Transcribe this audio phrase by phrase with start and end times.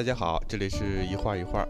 [0.00, 1.68] 大家好，这里是一画一画，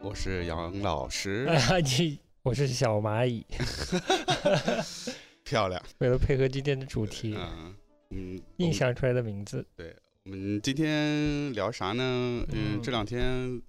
[0.00, 3.44] 我是杨老师， 啊，你我是小蚂蚁，
[5.42, 5.82] 漂亮。
[5.98, 7.74] 为了配合今天的主题，嗯
[8.10, 9.66] 嗯，硬想出来的名字。
[9.74, 12.46] 对我们今天聊啥呢？
[12.52, 13.60] 嗯，嗯这两天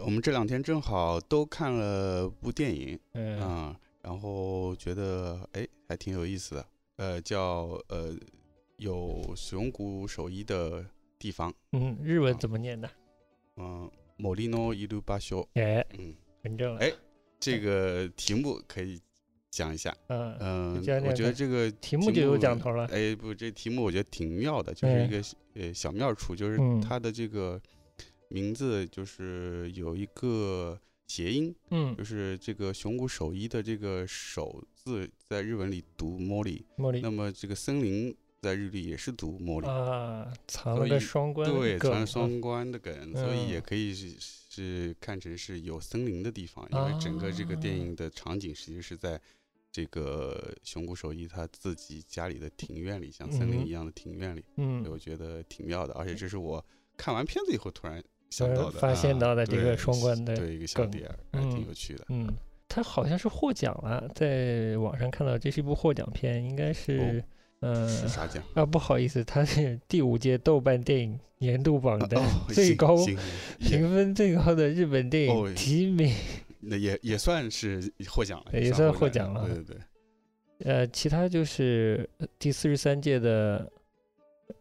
[0.00, 6.66] 我们这两天正好都看了部电影嗯啊、然后觉得哎还挺有意思的，
[6.96, 8.14] 呃，叫呃
[8.76, 10.84] 有熊谷守一的
[11.18, 12.86] 地方，嗯，日文怎么念的？
[13.56, 16.76] 嗯、某利诺伊鲁巴修，哎，嗯，很正。
[16.78, 16.92] 哎
[17.38, 19.00] 这个题目可以
[19.50, 19.92] 讲一下。
[20.06, 22.86] 嗯，嗯、我觉得这个题目就有讲头了。
[22.86, 25.04] 哎，不，这题目我觉得挺妙的，就是哎。
[25.04, 25.20] 一个
[25.54, 26.80] 呃小妙处，就是嗯。
[26.80, 27.60] 它的这个
[28.28, 31.96] 名字就是有一个谐音，嗯。
[31.96, 43.62] 就，是这个熊谷守一的这个守字在日文里读 mori，茉莉那么这个森林在日历也是读 mori，、啊，藏了个双关对，梗啊传双关的梗，所以也嗯。
[43.64, 47.78] 可以是是看成是有森林的地方，因为整个这个电啊。
[47.78, 49.18] 影的场景实际是在
[49.70, 53.66] 这个熊谷守一他自己家里的庭院里，像森林嗯。
[53.68, 56.62] 一样的庭院里，嗯，我觉得挺妙的，而且这是我
[56.96, 62.04] 看完片子以后突然想到的，发现啊到的这个双关的对一个小点儿，还挺嗯有趣的。
[62.08, 62.26] 嗯，
[62.66, 67.22] 他好像是获奖了，在网上看到这是一部获奖片，应该是，
[67.62, 68.42] 嗯、啥奖？
[68.54, 72.96] 啊，不好意思，它是第五届豆瓣电影年度榜的哦， 最高
[73.58, 76.12] 评分最高的日本电哦影提名。
[76.60, 79.76] 那也也算是获奖了，也算获获奖了对对
[80.58, 83.70] 对，呃，其他就是呃第四十三届的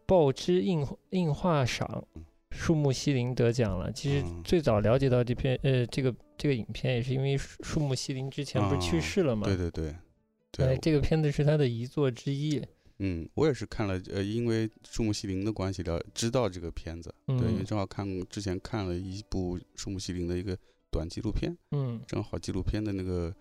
[0.06, 3.92] 报之映映画赏嗯，树木希林得奖了。
[3.92, 9.46] 其实嗯最早了解到这篇呃这个这个影片，也是因为树树木希林之前不是去啊世了嘛？
[9.46, 9.96] 对对对哎，
[10.52, 12.62] 对，这个片子是他的遗作之一。
[13.04, 17.66] 嗯，我也是看了，呃，因为树木希林的关系了，知道这个片子，对，因为嗯。
[17.66, 20.56] 正好看之前看了一部树木希林的一个
[20.92, 22.00] 短纪录片，嗯。
[22.06, 23.34] 正好纪录片的那个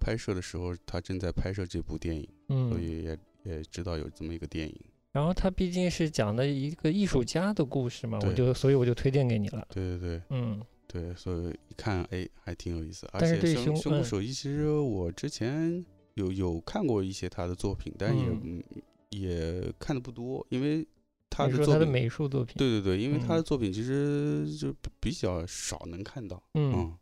[0.00, 4.74] 拍摄的时候，他正在拍摄这部电影，嗯所嗯，以也也知道有这么一个电影。
[5.12, 9.64] 然后他毕竟是讲的一个艺术家的故事嘛，我就所以我就推荐给你了。
[9.70, 10.22] 对对对。
[10.30, 10.60] 嗯。
[10.88, 13.06] 对，所以一看，哎，还挺有意思。
[13.12, 13.82] 而但是对且熊熊嗯。
[13.82, 18.58] 熊谷守一，其实我之前有有看过一些他的作品，但也嗯。
[18.58, 18.82] 嗯
[19.20, 20.86] 也看的不多，因为
[21.30, 21.92] 他你说他的的作品。
[21.92, 26.96] 美术作品，对对对，因为他的嗯作品其实就比比较少能看到，嗯，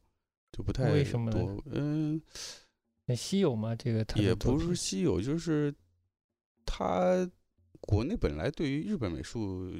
[0.53, 1.63] 就不太为什么多。
[1.67, 2.21] 嗯，
[3.07, 3.75] 很稀有吗？
[3.75, 5.75] 这个他也不是稀有，就是
[6.65, 7.29] 他
[7.81, 9.73] 国内本来对于日本美术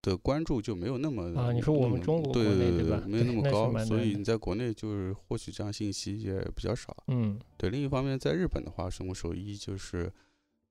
[0.00, 6.94] 的关注就没有那么啊你说我们中国国对对对没有那么高，所以你在国内就是获取这样信息也比较少。
[7.08, 10.12] 嗯对，另一方面，在日本的话，生活手艺就是，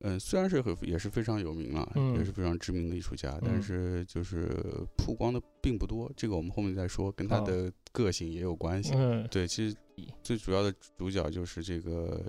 [0.03, 4.49] 嗯，虽然是很也是非常有名了，也嗯是非常知名的艺术家，但嗯是就是
[4.97, 6.11] 曝光的并不多。
[6.15, 8.91] 这个我们后面再说，跟他的个性也有关系。
[8.95, 9.75] 嗯对，其实
[10.21, 12.21] 最主要的主角就是这个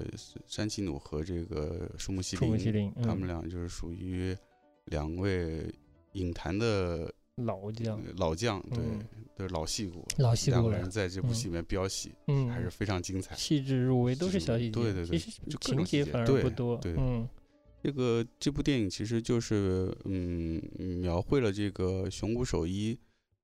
[0.47, 4.37] 山崎努和这个树木希树木希林，嗯他们俩就是属于
[4.87, 5.65] 两位
[6.13, 9.05] 影坛的老将，老将，对，嗯
[9.37, 10.07] 都是老戏骨。
[10.19, 13.35] 老戏两骨两个人在这部嗯戏里面飙戏，嗯，还是非常精彩。
[13.35, 14.71] 细致入微，都是小细节。
[14.71, 16.77] 对对对情节节反而对不多。
[16.77, 17.29] 对嗯
[17.85, 20.59] 这个这部电影其实就是嗯
[21.03, 22.99] 描绘了这个熊谷守一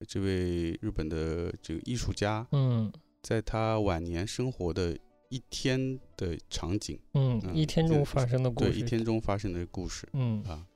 [0.08, 2.90] 这位日本的这个艺术家，嗯
[3.20, 10.66] 在他晚年生活的一天的场景，嗯，嗯一天中发生的故事对，一天中发生的故事嗯啊，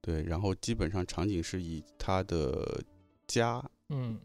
[0.00, 2.82] 对，然后基本上场景是以他的
[3.26, 4.18] 家嗯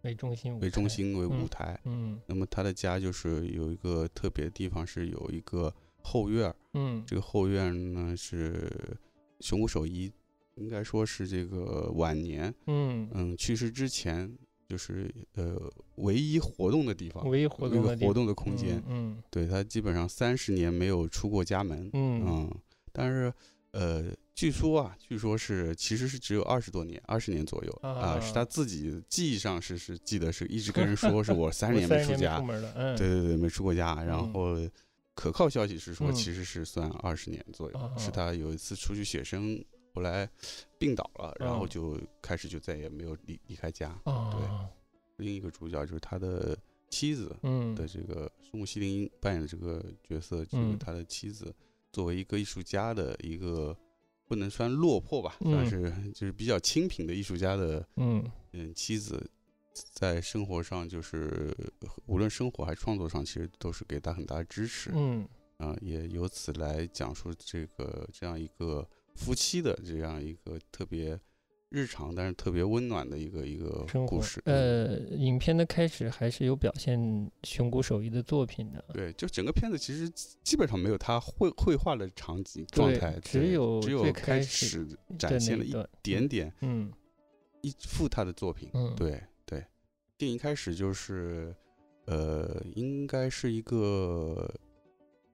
[0.00, 0.88] 为中心为中。
[0.88, 5.70] 心为舞嗯台，嗯那么他的家就是有一个特别的地方，是有一个
[6.02, 7.02] 后院儿，嗯。
[7.06, 8.70] 这个后院呢是
[9.40, 10.10] 熊谷守一，
[10.56, 14.30] 应该说是这个晚年，嗯，嗯，去世之前
[14.68, 15.58] 就是呃
[15.96, 18.82] 唯一活动的地方，唯一活动的地个活动的空间。
[18.86, 22.24] 嗯对他基本上三十年没有出过家门，嗯。
[22.26, 22.54] 嗯，
[22.92, 23.32] 但是
[23.72, 28.44] 呃，据说啊，据说是其实是只有二十多年，二十年左右啊，是他啊。
[28.44, 32.40] 自己记忆上是是记得是一直跟人说是我 三嗯，十年没没出家
[32.96, 34.02] 对对对，没出过家。
[34.02, 34.32] 然嗯。
[34.32, 34.56] 后
[35.20, 36.14] 可靠消息是说，嗯。
[36.14, 39.62] 其实是算二十年左右，啊是他有一次出去写生，
[39.92, 40.26] 后来
[40.78, 43.94] 病倒了，然后嗯就开始就再也没有离离开家。
[44.04, 44.40] 对，
[45.18, 46.56] 另一个主角就是他的
[46.88, 47.74] 妻子嗯。
[47.74, 50.78] 的这个松木希林扮演的这个角色，就是嗯。
[50.78, 51.54] 他的妻子
[51.92, 53.76] 作为一个艺术家的一个。
[54.30, 55.50] 不能算落魄吧，嗯。
[55.50, 58.24] 算是就是比较清贫的艺术家的嗯。
[58.52, 59.28] 嗯妻子，
[59.72, 61.54] 在生活上就是
[62.06, 64.90] 无论生活还是创作上，其实都是给他很大的支持。
[64.94, 65.28] 嗯
[65.58, 71.20] 啊，也由此来讲述这个这样一个夫妻的这样一个特别
[71.68, 74.40] 日常，但是特别温暖的一个一个故事。
[74.46, 80.08] 嗯呃，影片的开始还是有表现熊谷守一的作品的，对，就整个片子其实
[80.42, 84.86] 基本上没有他绘绘画的场景状态，只有只有开开始
[85.18, 86.90] 展现了一点点嗯
[87.60, 88.70] 一幅他的作品。
[88.72, 89.22] 嗯，对对，
[90.20, 91.54] 电影一开始就是，
[92.04, 94.54] 呃，应该是一个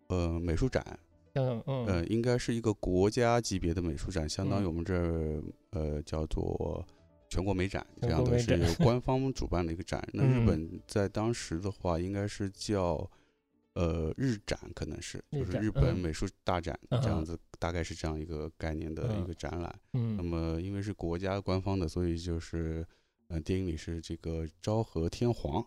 [0.06, 0.96] 呃美术展，
[1.34, 6.86] 嗯嗯呃，应该是一个国家级别的美术展，相当于嗯我们这儿呃叫做
[7.28, 10.08] 全国美展这样的，是 官方主办的一个展。
[10.12, 13.10] 那日嗯本在当时的话，应该是叫
[13.74, 19.80] 呃日展，可能是就是日本嗯美术大展这样子，大概是这样一个概念的一嗯个展览。
[19.90, 22.86] 那嗯么因为是国家官方的，所以就是
[23.28, 25.66] 呃电影里是这个昭和天皇。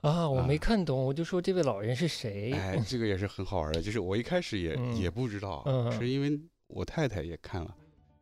[0.00, 2.52] 啊，我没啊看懂，我就说这位老人是谁？
[2.52, 7.76] 哎，这个也是很好玩的，就是我一开始也、嗯也不知道，嗯是因为我太太也看了，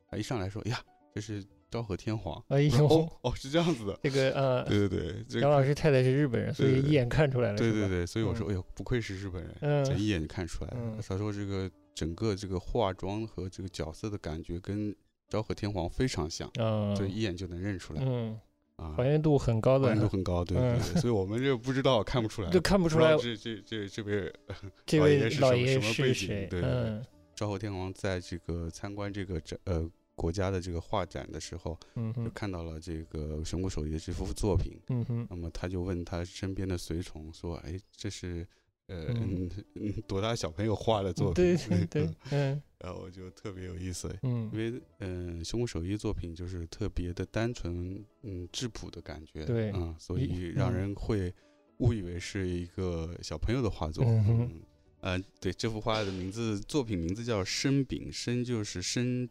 [0.09, 0.83] 啊，一上来说，哎呀，
[1.15, 10.77] 这是昭和天皇，哎呦，哦哦是这样子的，这个呃，对对对，这杨老师太太是日本人，所以一眼看出来了，对对对，所以我说，嗯哎呦，不愧是日本人，嗯这一眼就看出来了。
[10.81, 14.95] 嗯他说这个整个这个化妆和这个角色的感觉跟
[15.33, 18.39] 昭和天皇非常像，啊，所以一眼就能认出来嗯，
[18.77, 19.07] 啊还。
[19.07, 24.31] 原度很高的还原度，很高，对嗯对对，所以我们这不知道看不出来，就看不不出来这这这这位
[24.85, 27.03] 这老爷位老是什么爷是什么背景，对
[27.35, 34.79] 昭和天皇在这个参观这个展呃国家的这个画展的时候，就嗯哼看到了这个神谷守一的这幅作品。
[34.89, 38.47] 嗯哼，那么他就问他身边的随从说：“哎，这是
[38.89, 44.51] 呃嗯嗯嗯多大小朋友画的作品？”对对对， 嗯然后我就特别有意思，嗯。
[44.53, 50.75] 因嗯为嗯、呃熊谷守一作品就是特别的单纯，嗯质朴的感觉，对嗯，所以让嗯。
[50.75, 51.33] 人会
[51.79, 54.05] 误以为是一个小朋友的画作。
[54.05, 54.63] 嗯嗯，
[55.01, 59.29] 呃，对，这幅画的名字，作品名字叫《申炳》，申就是伸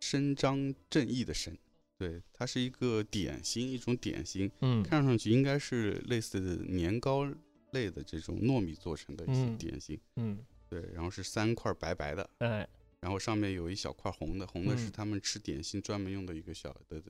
[0.00, 1.56] 伸张正义的伸，
[1.98, 4.82] 对，它是一个点心，一种点心，嗯。
[4.82, 6.38] 看上去应该是类似
[6.68, 7.24] 年糕
[7.72, 9.56] 类的这种糯米做成的一些嗯。
[9.58, 10.38] 点心，嗯，
[10.68, 12.68] 对，然后是三块白白的，哎，
[13.06, 17.00] 然后上面有一小块红的，红的是嗯他们吃点心专门用的一个小的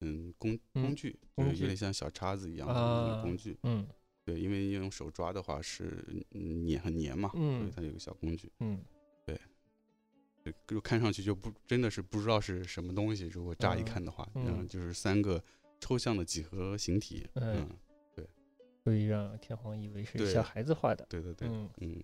[0.00, 3.58] 嗯工嗯工具，有点像小叉子一样的工具。
[3.64, 3.86] 嗯
[4.24, 8.50] 对，因为用手抓的话是嗯黏很黏嘛，所以嗯它有个小工具。
[8.60, 8.82] 嗯
[9.26, 9.38] 对
[10.66, 15.44] 就看上去就不真的是不知道是什么东西，如果乍一嗯看的话，嗯嗯，就是三个
[15.80, 17.28] 抽象的几何形体。
[17.34, 17.42] 哎
[18.16, 18.26] 嗯，
[18.82, 22.02] 所以让天皇以为是小孩子画的，对对对，嗯，嗯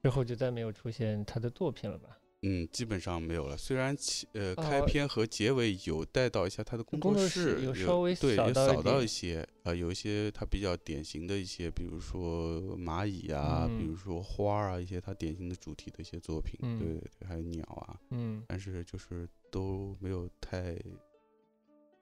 [0.00, 2.16] 之后就再没有出现他的作品了吧？
[2.46, 3.56] 嗯，基本上没有了。
[3.56, 13.88] 虽然其呃哦开篇和结尾有带到一下他的工工作室，室有稍微对扫到一有扫到一些呃有一些他比较典型的一些，比如说蚂蚁啊，比嗯。
[13.88, 20.76] 如说花儿啊，一些他典型的主题的一些作品，对，还有鸟啊，嗯，但是就是都没有太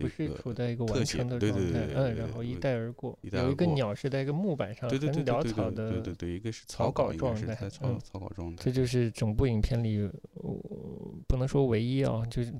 [0.03, 9.99] 不是处在一个完成的状态，嗯，对对对然后一带而过，有一个鸟是在一个木板上，对对对很对对对潦草的，对对对，一个是草草稿状态嗯草稿状态这，就是整部影片里，
[10.35, 10.61] 呃
[11.27, 12.53] 不能说唯一啊，就是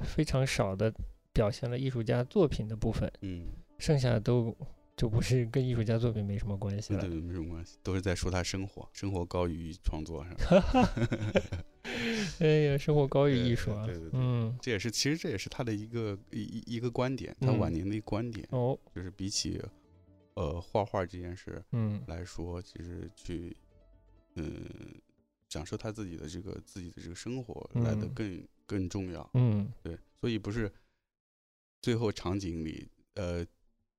[0.00, 0.92] 非常少的
[1.32, 3.46] 表现了艺术家作品的部分，嗯，
[3.78, 4.56] 剩下都
[4.96, 7.20] 就不是跟艺术家作品没什么关系了对对。
[7.20, 10.92] 没什么关系，都是在说他生活，生活高于创作是吧？
[12.40, 19.60] 哎呀，生活高于艺术啊对对对，嗯，这也是其实这也是他的一个一一一个观点，他晚嗯年的一个观点，哦，就是比起
[20.34, 23.56] 呃画画这件事嗯来说，其实去
[24.36, 24.64] 嗯
[25.48, 29.28] 享受他自己的这个自己的这个生活来的嗯更更重要。
[29.34, 30.70] 嗯对，所以不是
[31.80, 33.44] 最后场景里，呃，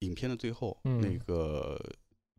[0.04, 1.80] 影片的最后，那嗯个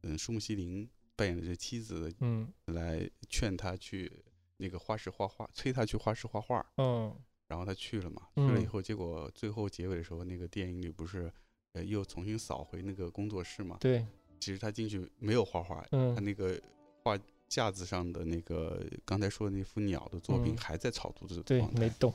[0.02, 2.52] 嗯，树木希林扮演的这妻子嗯。
[2.66, 4.10] 来劝他去
[4.58, 7.14] 那个画室画画，催他去画室画画，嗯。
[7.46, 11.30] 然后他去了嘛，去了以嗯后，结果最后结尾的时候，那个电影里不是
[11.72, 13.76] 呃又重新扫回那个工作室嘛？
[13.80, 14.04] 对，
[14.40, 16.60] 其实他进去没有画画，他嗯那个
[17.02, 20.56] 画架子上的那个刚才说的那幅鸟的作品嗯。
[20.56, 22.12] 还在草图的对状，态，没动，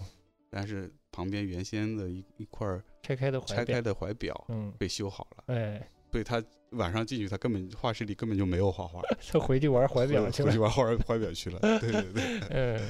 [0.49, 9.01] 但是旁边原先的一一块儿拆开的怀表拆开，的怀表嗯，被修好了，哎，所以他晚上进去，他根本画室里根本就没有画画，
[9.31, 11.59] 他回去玩怀表去了回回去，玩画怀表去了。
[11.79, 12.89] 对对对， 嗯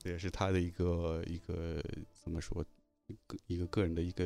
[0.00, 1.82] 这也是他的一个一个
[2.14, 2.64] 怎么说，
[3.08, 4.24] 一个一个个人的一个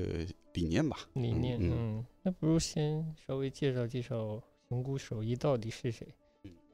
[0.53, 0.99] 理念吧。
[1.15, 6.07] 理念，嗯嗯，那不如先稍微介绍介绍熊谷守一到底是谁？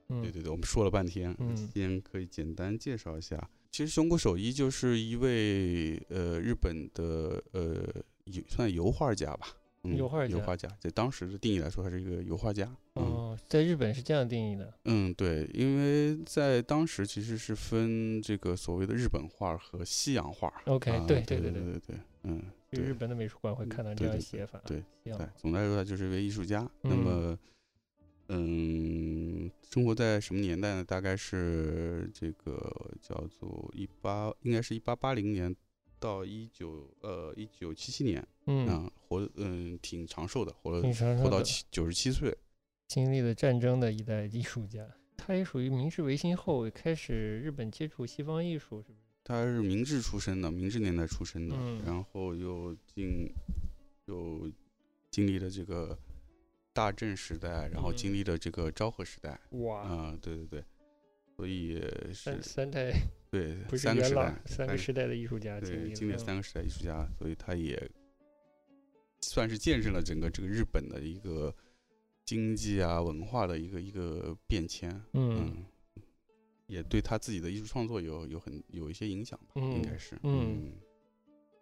[0.08, 3.48] 嗯对对对，我们说了半天，嗯先可以简单介绍一下。
[3.70, 7.84] 其实熊谷守一就是一位呃日本的呃
[8.24, 9.48] 油算油画家吧，
[9.84, 12.64] 嗯、油画家油画家，在当时的定义来说，他是一个油画家。
[12.94, 20.52] 嗯哦，在日本是这样定义的，嗯，对，因为在当时其实是分这个所谓的日本画和西洋画。
[20.66, 24.60] OK，啊对对对对对对对，嗯，对日本的美术馆会嗯看到这样写法。
[24.66, 26.68] 对行对，总的来说他就是一位艺术家。
[26.82, 27.38] 那嗯么，
[28.28, 30.84] 嗯，生活在什么年代呢？
[30.84, 35.54] 大概是这个叫做一八，应该是一八八零年
[35.98, 40.82] 到一九呃一九七七年嗯，啊，活嗯挺长寿的，活了
[41.22, 42.36] 活到七九十七岁。
[42.86, 48.98] 经历了战争的一代艺术家，他也属于明治维新后开始日本接触西方艺术，是不是？
[49.24, 53.30] 他是明治出身的，明治年代出生的，嗯然后又经
[54.06, 54.50] 又
[55.10, 55.98] 经历了这个
[56.78, 57.96] 大正时代，然后嗯。
[57.96, 59.36] 经历了这个昭和时代。
[59.50, 60.64] 哇，嗯、对对对，
[61.36, 61.82] 所以
[62.14, 62.92] 三是三代
[63.28, 67.90] 对三个时代，，三个时代的艺术家经对历了经历了三个时代艺术家，所以他也
[69.22, 71.52] 算是见证了整个这个日本的一个
[72.24, 75.36] 经济啊文化的一个一个变迁，嗯。
[75.36, 75.64] 嗯，
[76.68, 80.72] 也对他自己的艺术创作有有很有一些影响吧，应该嗯是，嗯。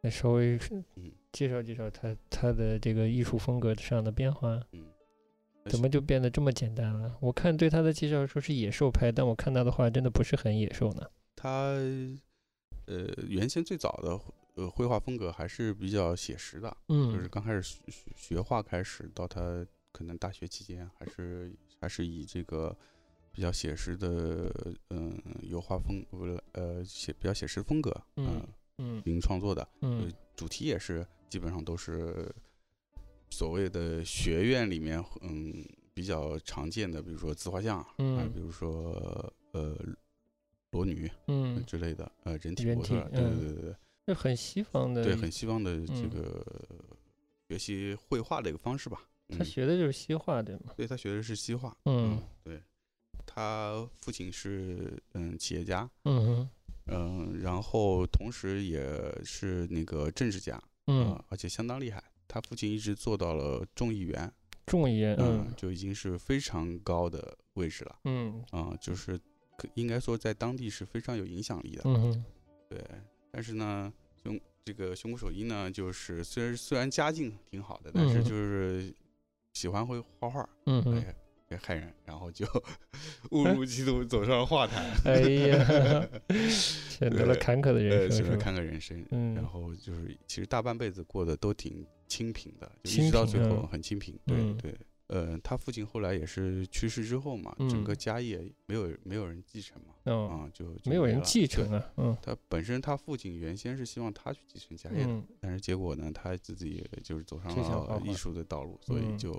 [0.03, 0.59] 那稍微
[0.97, 1.11] 嗯。
[1.33, 4.87] 介绍介绍他他的这个艺术风格上的变化，嗯，
[5.69, 7.17] 怎么就变得这么简单了？
[7.21, 11.07] 我看对他的介绍说是野兽派，但我看他的画真的不是很野兽呢。
[11.35, 11.75] 他
[12.87, 14.19] 呃原先最早的
[14.55, 22.77] 呃绘画风格还是比较写实的，就是嗯刚开始学学学画开始，到他可能大学期间，还是还是以这个
[23.33, 24.53] 比较写实的
[24.91, 26.05] 嗯、油画风
[26.53, 32.31] 呃写比较写实风格嗯、嗯嗯进行创作的，嗯主题也是基本上都是
[33.30, 35.64] 所谓的学院里面嗯
[35.95, 39.76] 比较常见的，比如说自画像啊，嗯比如说呃
[40.71, 43.76] 裸女嗯，之类的，呃人体模特，对对嗯对对对。
[44.06, 46.45] 这很西方的，对，很西方的这嗯个
[47.49, 49.02] 学习绘画的一个方式吧。
[49.30, 50.73] 他嗯学的就是西画，对吗？
[50.76, 51.76] 对他学的是西画。
[51.87, 52.62] 嗯对，
[53.26, 56.49] 他父亲是嗯企业家，嗯
[56.87, 58.85] 嗯，然后同时也
[59.25, 62.00] 是那个政治家，嗯呃，而且相当厉害。
[62.37, 64.31] 他父亲一直做到了众议员，
[64.66, 69.19] 众议员，嗯嗯，就已经是非常高的位置了，嗯啊、就是
[69.57, 71.83] 可应该说在当地是非常有影响力的。
[71.87, 72.23] 嗯
[72.69, 72.85] 对，
[73.31, 73.90] 但是呢，
[74.23, 78.95] 熊这个熊谷守一呢，就是虽然虽然家境挺好的，但是嗯就是
[79.55, 81.14] 喜欢会画画，嗯哼，哎，
[81.49, 82.45] 也害人，然后就
[83.33, 86.07] 误入歧途走上了画坛，哎呀，
[86.90, 88.45] 选择了坎坷的呃，人生，喜欢是吧？
[88.45, 94.57] 看个人生，嗯然后就是其实大半辈子过得都挺清贫的，就一直到最后很清贫，对嗯。
[94.59, 94.75] 对。
[95.09, 97.97] 呃，他父亲后来也是去世之后嘛，整个嗯。
[97.97, 102.17] 家业没有没有人继承嘛，哦，啊，就就没有人继承啊，嗯。
[102.21, 105.25] 他本身他父亲原先是希望他去继承家业的，嗯。
[105.39, 109.17] 但是结果呢，他自己就是走上了艺术的道路，所以嗯。
[109.17, 109.33] 就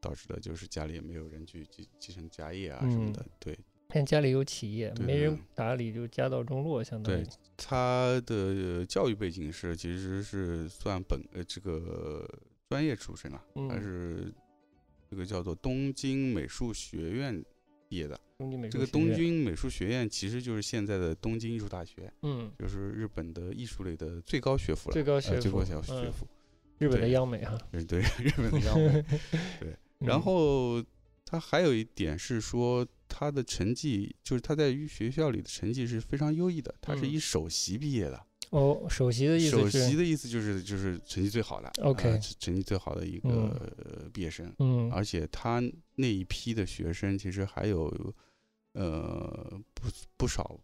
[0.00, 3.26] 导致了就是家里也没有人去继继承家业啊什么嗯的。
[3.38, 3.58] 对
[3.90, 12.26] 看家里有企业，没人打理就家道中落，相当于对，他的教育背景是其实是算本呃这个
[12.68, 14.32] 专业出身啊，他嗯是
[15.10, 17.44] 这个叫做东京美术学院
[17.88, 18.18] 毕业的。
[18.38, 24.94] 东京美术这个，东京美术学院其实就是现在的东京艺术大学，嗯，就是日本的艺术类的最高学府了。
[24.94, 26.26] 最高学呃最高府小学嗯府，
[26.78, 29.04] 日本的央美哈，嗯，对， 日本的央美。
[29.60, 30.82] 对然嗯后
[31.26, 37.10] 他还有一点是说，他的成绩就是他在学校里的成绩是非常优异的，他是嗯。
[37.10, 38.24] 以首席毕业的。
[38.50, 44.52] 哦，首席的意思是，席的意思就是就是成绩最好的 OK 呃成成绩最好的一个毕业生。
[44.58, 44.90] 嗯。
[44.90, 45.62] 而且他
[45.96, 48.14] 那一批的学生其实还有
[48.72, 50.58] 呃不不少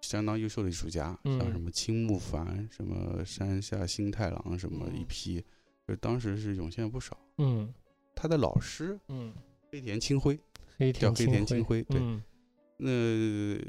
[0.00, 5.44] 相当优秀的艺术家，像嗯什么青木凡、什么山下新太郎什么一嗯批，
[5.88, 7.18] 就当时是涌现了不少。
[7.38, 7.72] 嗯。
[8.16, 9.34] 他的老师嗯，
[9.70, 10.38] 黑田清辉，
[10.76, 12.22] 黑叫黑田清辉，对嗯。
[12.76, 12.90] 那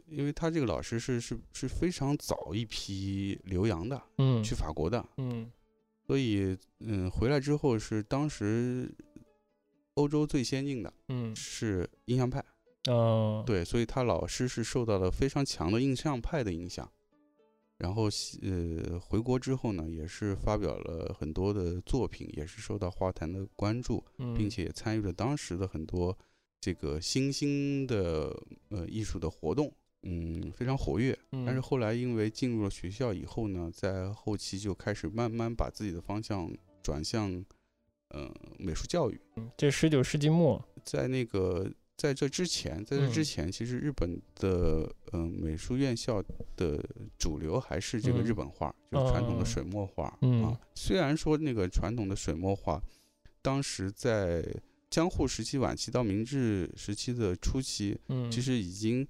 [0.07, 5.51] 因为他这个老师是是是非常早一批留洋的，嗯去法国的，嗯。
[6.05, 8.91] 所以嗯回来之后是当时
[9.93, 11.35] 欧洲最先进的嗯。
[11.35, 12.43] 是印象派。
[12.88, 16.88] 哦，对，所以他老师是受到了非常强的印象派的影响，
[17.79, 18.03] 然后
[18.43, 26.15] 呃回国之后呢，也是发表了很多的作品，也是受到画坛的关注，嗯，并且也参与了当时的很多
[26.62, 28.35] 这个新兴的
[28.69, 29.71] 呃艺术的活动，
[30.03, 31.17] 嗯，非常活跃。
[31.31, 37.43] 嗯，但是后来因为进入了学校以后呢，在后期就开始慢慢把自己的方向转向
[38.09, 39.19] 呃美术教育。
[39.35, 46.21] 嗯这十九世纪末，在那个在这之前，在这之嗯前，其实日本的嗯、呃美术院校
[46.57, 46.83] 的
[47.17, 50.59] 主流还是这个日嗯本画，就是传统哦的水墨画、嗯啊。
[50.75, 52.81] 虽然说那个传统的水墨画，
[53.41, 54.45] 当时在
[54.95, 59.05] 江户时期晚期到明治时期的初期，嗯，其实已经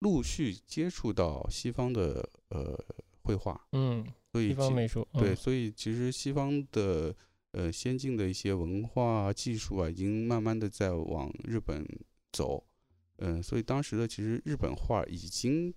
[0.00, 2.78] 陆续接触到西方的呃
[3.22, 5.36] 绘画，嗯，所以西方美术，对，嗯。
[5.36, 7.16] 所以其实西方的
[7.52, 11.82] 呃先进的一些文化啊、技术啊，已经慢慢的在往日本
[12.30, 12.62] 走，
[13.16, 15.72] 嗯、所以当时的其实日本画已经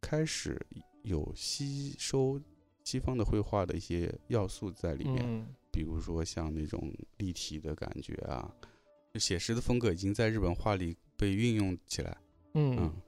[0.00, 0.60] 开始
[1.04, 2.42] 有吸收
[2.82, 8.48] 西方的绘画的一些要素在里面，嗯比如说像那种立体的感觉啊，
[9.16, 12.16] 写实的风格已经在日本画里被运用起来，
[12.54, 13.02] 嗯嗯，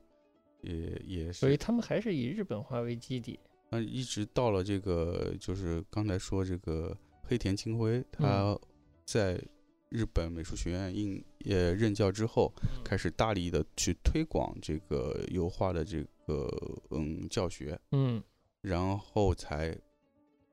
[0.63, 3.39] 也也所以，他们还是以日本画为基底。
[3.71, 8.59] 那一直到了这个，就是刚才说这个黑田清辉，嗯他
[9.05, 9.41] 在
[9.89, 12.53] 日本美术学院应呃任教之后，
[12.85, 16.49] 开始大力的去推广这个油画的这个
[16.91, 18.21] 嗯教学，嗯
[18.61, 19.77] 然后才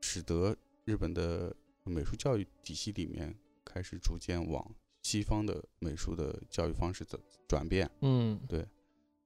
[0.02, 0.56] 使得
[0.86, 1.56] 日本的
[1.92, 3.36] 美术教育体系里面
[3.66, 7.90] 开始逐渐往西方的美术的教育方式走转变。
[8.02, 8.66] 嗯对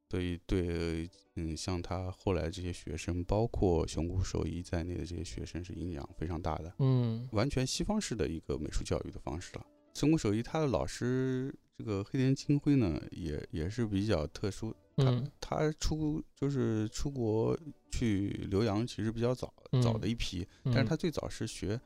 [0.10, 9.66] 所以对，嗯，像他后来这些学生，包括熊谷守一在内的这些学生，是影响非常大的，嗯完全西方式的一个美术教育的方式了。
[9.94, 17.60] 熊谷守一他的老师这个黑田清辉呢，也也是比较特殊，他嗯他出就是出国
[17.92, 21.78] 去留洋，其实比较早早嗯的一批，嗯，但是他最早是学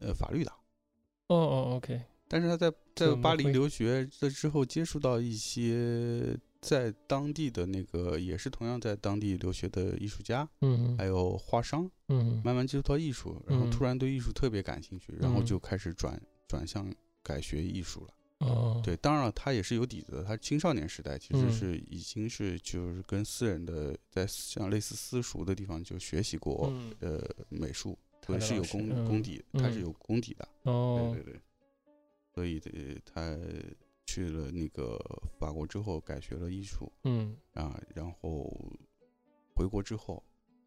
[0.00, 0.50] 呃法律的，
[1.28, 18.14] 哦哦，OK，但是他在在巴黎留学的之后，接触到一些在当地的那个也是同样在当地留学的艺术家，嗯还有画商，嗯慢慢接触到艺术，然后突嗯然对艺术特别感兴趣，然后嗯就开始转转向改学艺术了。
[18.38, 20.24] 哦，对，当然了，他也是有底子的。
[20.24, 21.52] 他青少年时代其实嗯。
[21.52, 26.92] 是已经是就是跟私人的在像类似私塾的地方就学习过嗯。
[26.98, 30.48] 呃美术，他对，是有功功底，他是嗯有功底的。
[30.62, 31.12] 哦。
[31.14, 31.40] 对对对，
[32.34, 33.36] 所以呃他
[34.06, 34.98] 去了那个
[35.38, 38.50] 法国之后改学了艺术嗯，啊，然后
[39.54, 40.22] 回国之后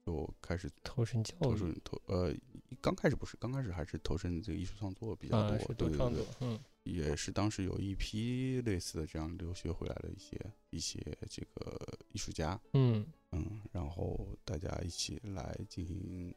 [0.06, 1.40] 就开始投身教育。
[1.40, 2.34] 投身投呃，
[2.82, 6.60] 刚开始不是，刚开始还是投身这个艺术创作比较啊，多，对对对嗯。
[6.84, 10.40] 也是当时有一批类似的这样留学回来的一些
[10.70, 11.80] 一些这个
[12.12, 13.04] 艺术家，嗯。
[13.32, 16.36] 嗯，然后大家一起来进行就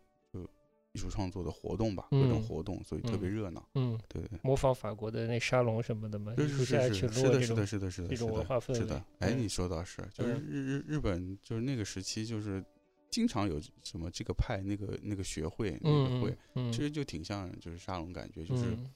[0.92, 4.38] 艺术创作的活动吧，各种嗯活动，所以特别嗯热闹，嗯，对对。
[4.42, 9.04] 模仿法国的那沙龙什么的嘛，艺是术家去是的，是的，是的，是的，这种是的文化氛围是的。
[9.18, 12.64] 哎，嗯你说倒是，就是嗯日日日本，就是那个时期，就是
[13.10, 18.90] 经常有什么这个派、那个那个学会、那个嗯会，嗯，其实就挺像就是沙龙感觉，就是嗯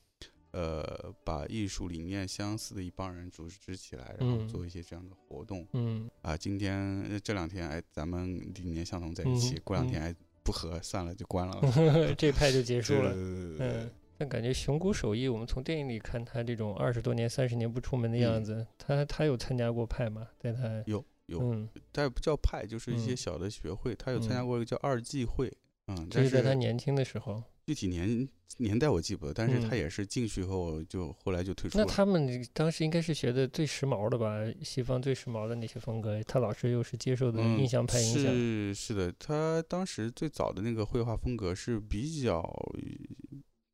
[0.52, 6.36] 呃，把艺术理念相似的一帮人组织起来，然后嗯做一些这样的活动嗯啊。
[6.36, 11.58] 今天呃这两天，哎，咱们理念相同在一起嗯，过两天嗯哎不合，算了就关了。
[11.62, 13.12] 嗯， 这派就结束了。
[13.14, 20.28] 嗯嗯，但感觉熊谷守一，我们从电影里看他这种二十多年、三十年不出门的样嗯子，他他有参加过派吗？
[20.38, 25.52] 在他有有，嗯，但不叫派，就是一些嗯小的学会，他有参加嗯过一个叫二季会。
[25.88, 27.42] 嗯，就但是在他年轻的时候。
[27.66, 31.84] 具体年年代我记不得，但是他嗯也是进去以后就后来就退出了。
[31.84, 34.40] 那他们当时应该是学的最时髦的吧？
[34.62, 38.32] 西方最时髦的那些风格，他老师又是接受的嗯印象派影响。
[38.32, 42.42] 是是的，他当时最早的那个绘画风格是比较。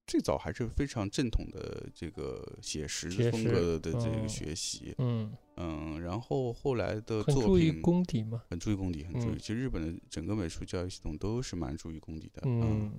[0.07, 8.43] 最早还是非常正统的这个写实风格的这个嗯学习，嗯，嗯，然后后来的作很注意品功底嘛。
[8.49, 9.33] 很注意功底，很注意。
[9.33, 12.93] 嗯其实日本的整个美术教育系统都是蛮注意功底的，嗯嗯，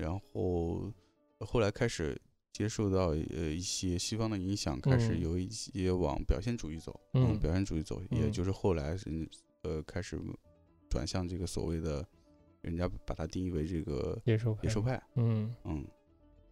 [0.00, 0.92] 然后
[1.40, 2.20] 后来开始
[2.52, 5.20] 接受到呃一些西方的影响，开始嗯。
[5.20, 7.38] 有一些往表现主义走，嗯。
[7.38, 8.32] 表现主义走，也嗯。
[8.32, 9.28] 就是后来是
[9.62, 10.20] 呃开始
[10.88, 12.06] 转向这个所谓的，
[12.62, 14.60] 人家把它定义为这个野兽派。
[14.64, 15.86] 野兽派，嗯，嗯，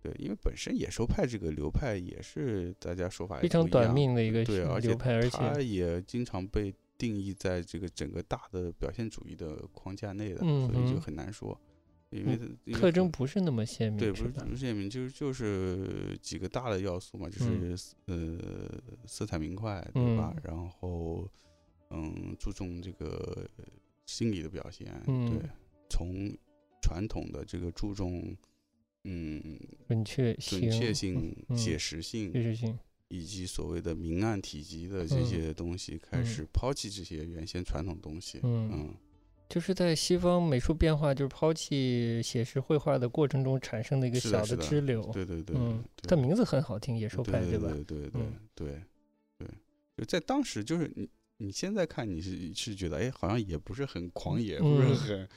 [0.02, 11.58] 对，因为本身野兽派这个流派也是大家说法非常短命的一个对，而且而它且也经常被定义在这个整个大的表现主义的框架内的，嗯所以就很难说，
[12.10, 12.38] 因为
[12.72, 14.44] 特征不是那么鲜明，对，不是吧？
[14.44, 18.70] 不是鲜明，就是就是几个大的要素嘛，就是、呃
[19.06, 20.32] 色彩明快，对吧？
[20.36, 21.28] 嗯然后
[21.90, 23.48] 嗯注重这个
[24.06, 25.48] 心理的表现，嗯对，
[25.90, 26.32] 从
[26.80, 28.36] 传统的这个注重
[29.04, 32.78] 嗯准确准确性、嗯写实性，写实性。
[33.08, 38.94] 以及所谓的明暗体积的这嗯些东西，开嗯始抛弃这些原先传统东西，嗯嗯
[39.48, 45.02] 就是在西方美术变化，就是抛弃写实绘画的过程中产生的一个小是的支流。
[45.12, 47.68] 对对对，嗯，对它名字很好听，野兽派对派，吧？
[47.68, 48.82] 对对对对嗯对
[49.38, 49.48] 对，
[49.96, 55.28] 就在当时，就是你你现在看你是是觉得，哎，好像也不是很狂野，不是嗯很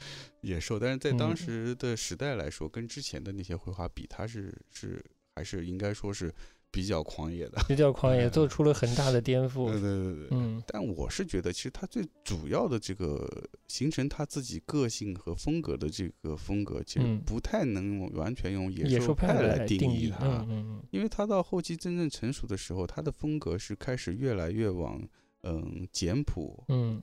[0.42, 5.04] 野兽，但是在当嗯时的时代来说，跟之前的那些绘画比，它是是
[5.36, 6.34] 还是应该说是
[6.72, 9.72] 比较狂野的，比较狂野， 做出了很大的颠覆。
[9.72, 10.28] 对对对对。
[10.32, 10.62] 嗯。
[10.68, 13.28] 但我是觉得，其实他最主要的这个
[13.68, 17.22] 形成他自己个性和风格的这个风格，其实嗯。
[17.26, 20.26] 不太能完全用野野兽兽派来定义他。
[20.26, 25.02] 嗯嗯因为他到后期真正成熟的时候，他的风格是开始越来越往
[25.44, 27.02] 嗯简朴嗯。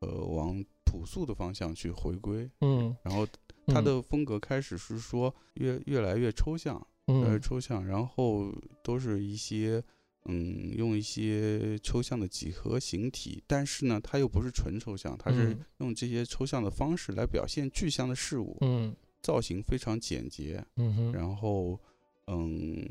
[0.00, 2.94] 呃往朴素的方向去回归，嗯。
[3.02, 3.24] 然后
[3.66, 6.84] 嗯，他的风格开始是说越越来越抽象，
[7.20, 7.40] 越来越嗯。
[7.40, 9.82] 抽象，然后都是一些
[10.26, 15.58] 嗯用一些抽象的几何形体，但是呢，它又不是纯抽象，它是嗯。
[15.78, 18.94] 用这些抽象的方式来表现具象的事物，嗯。
[19.20, 20.64] 造型非常简洁，
[21.12, 21.78] 然后
[22.26, 22.84] 嗯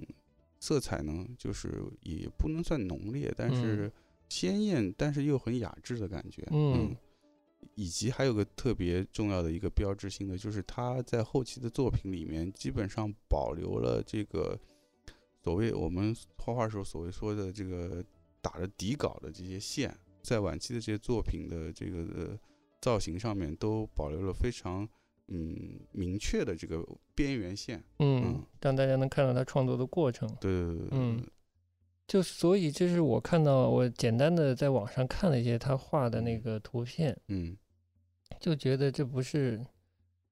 [0.59, 3.91] 色彩呢就是也不能算浓烈，但是
[4.29, 6.95] 鲜艳，但是又很雅致的感觉，嗯
[7.75, 14.59] 以及还有个特别重要的一个标志性的，就是他在后期的作品里面基本上保留了这个
[15.43, 18.03] 所谓我们画画时候所谓说的这个
[18.41, 22.39] 打着底稿的这些线，在晚期的这些作品的这个、呃、
[22.81, 24.87] 造型上面都保留了非常
[25.27, 26.83] 嗯明确的这个
[27.15, 27.83] 边缘线。
[27.99, 30.27] 嗯嗯，让大家能看到他创作的过程。
[30.39, 31.23] 对对对对嗯
[32.11, 37.55] 就所以，这是我看到我简单的在网上看了一些他画的那个图片，嗯。
[38.37, 39.65] 就觉得这不是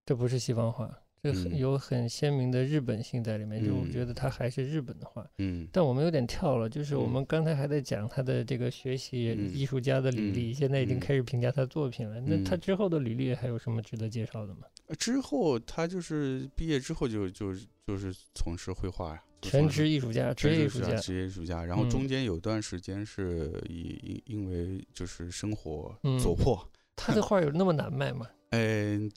[0.06, 1.58] 这不是西方画，这很嗯。
[1.58, 3.64] 有很鲜明的日本性在里面。
[3.64, 3.92] 就我嗯。
[3.94, 5.66] 觉得他还是日本的画，嗯。
[5.72, 7.12] 但我们有点跳了，就是我嗯。
[7.12, 9.50] 们刚才还在讲他的这个学习嗯。
[9.56, 11.00] 艺术家的履历，嗯现在已经嗯。
[11.00, 12.20] 开始评价他作品了。
[12.20, 12.60] 那他嗯。
[12.60, 14.68] 之后的履历还有什么值得介绍的吗？
[14.88, 17.56] 呃之后他就是毕业之后就就
[17.88, 20.96] 就是从事绘画呀，就全职艺术家，职业艺术家。
[20.96, 21.64] 职业艺术家。
[21.64, 28.28] 然后嗯中间有段时间是以因因为就是生活嗯所迫， 他的画有那么难卖吗？
[28.52, 29.12] 嗯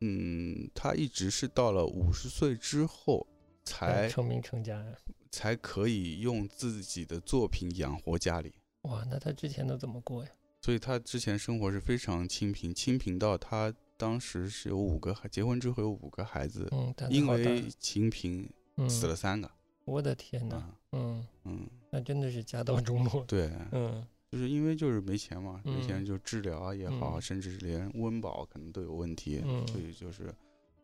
[0.00, 3.26] 嗯，他一直是到了五十岁之后
[3.64, 4.92] 才成名成家呀？
[5.30, 8.52] 才可以用自己的作品养活家里。
[8.82, 10.30] 哇，那他之前都怎么过呀？
[10.60, 19.50] 所以他之前生活是非常清贫，清贫到他当时是有五个孩，结婚之后有五个孩子，嗯，因为清贫嗯死了三个。
[19.84, 23.24] 我的天哪，啊，嗯，嗯，那真的是家道中落。
[23.26, 30.34] 对，嗯就是因为就是没钱嘛，没钱嗯就治疗啊也好，嗯甚至是连温饱可能都有问题，嗯所以就是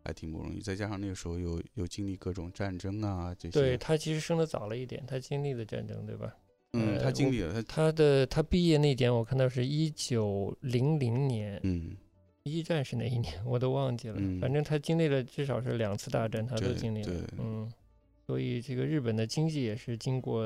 [0.05, 0.61] 还挺不容易。
[0.61, 6.33] 再加上那个时候又又经历各种战争啊这些，对，他其实生的早了一点，他经历了战争，对吧？
[6.75, 11.97] 嗯，呃他经历了他，他的他毕业那年，我看到是一九零零年，嗯
[12.45, 14.15] 一战是哪一年我都忘记了。
[14.19, 17.23] 嗯反正他经历了至少是两次大战，他都经历了对。
[17.39, 17.69] 嗯，
[18.31, 20.41] 所以这个日本的经济也是经过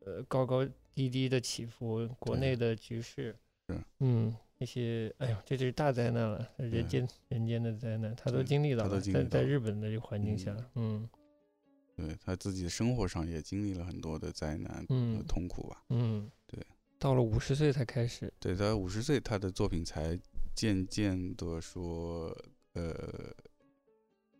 [0.00, 3.36] 呃高高低低的起伏，国内的局势
[3.68, 11.08] 是，嗯，那些哎呦，这就是大灾难了，人间人间的灾难，他都经历到了，在在日本的这个环境下，嗯。
[11.94, 15.84] 对他自己的生活上也经历了很多的灾难和嗯痛苦吧。
[15.90, 16.58] 嗯，对，
[16.98, 20.18] 到了五十岁才开始，对他五十岁，他的作品才
[20.56, 22.36] 渐渐的说，
[22.72, 23.32] 呃，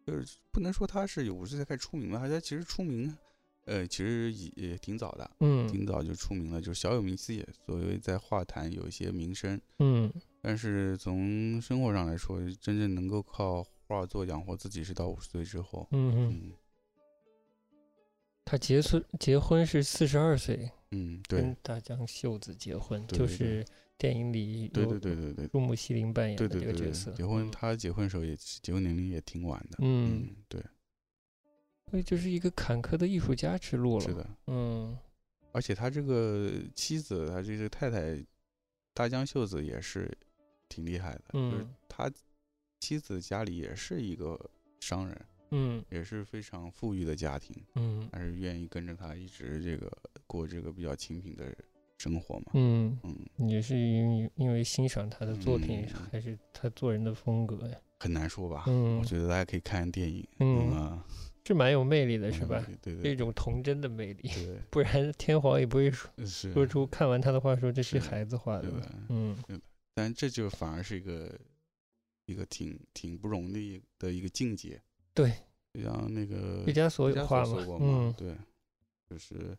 [0.07, 3.17] 就是不能说他是有五十岁开始出名了，他其实出名，
[3.65, 9.61] 呃，其实也也挺早的，嗯挺早就出名了，就是小有名气，所谓在画坛有一些名声。
[9.79, 15.87] 嗯但是从生活上来说，真正能够靠画作养活自己，是到五十岁之后。
[15.93, 16.53] 嗯嗯，嗯
[18.45, 23.65] 他结婚结婚是四十二岁，嗯，对跟对大江秀子结婚，就是
[24.03, 25.49] 电影里对对对对对。
[25.53, 27.13] 入木西林扮演的对对对对，这个角色。
[27.13, 27.51] 结婚嗯。
[27.53, 29.79] 他结婚的时候也结婚年龄也挺晚的。
[29.79, 30.61] 嗯，嗯，对，
[31.89, 34.05] 所以就是一个坎坷的艺术家之路了。
[34.05, 34.29] 是的。
[34.49, 34.99] 嗯。
[35.53, 38.21] 而且他这个妻子，他这个太太
[38.93, 40.11] 大江秀子也是
[40.69, 42.11] 挺厉害的，就是嗯他
[42.81, 44.37] 妻子家里也是一个
[44.81, 45.85] 商人，嗯。
[45.91, 48.09] 也是非常富裕的家庭，嗯。
[48.11, 51.55] 还是愿意跟着他一直这个过这个比较清贫的
[52.03, 52.47] 生活嘛。
[52.55, 57.79] 嗯，嗯，也是因因为欣赏他的作品，嗯还是他做人的风格呀？
[58.01, 58.65] 很难说吧？
[58.67, 60.27] 嗯我觉得大家可以看看电影。
[60.41, 61.07] 嗯啊，
[61.47, 62.65] 是蛮有魅力的，是吧？
[62.69, 62.79] 嗯？
[62.83, 68.81] 对这对种童真的魅力，对不然天皇也不会说说出看完他的话说这是是孩子画的吧。
[68.81, 68.93] 对的。
[69.11, 69.37] 嗯
[69.95, 71.39] 但这就反而是一个
[72.27, 74.81] 一个挺挺不容易的一个境界。
[75.15, 75.31] 对，
[75.75, 78.35] 就像那个毕加索有画嘛索说过，嘛，嗯对，
[79.09, 79.57] 就是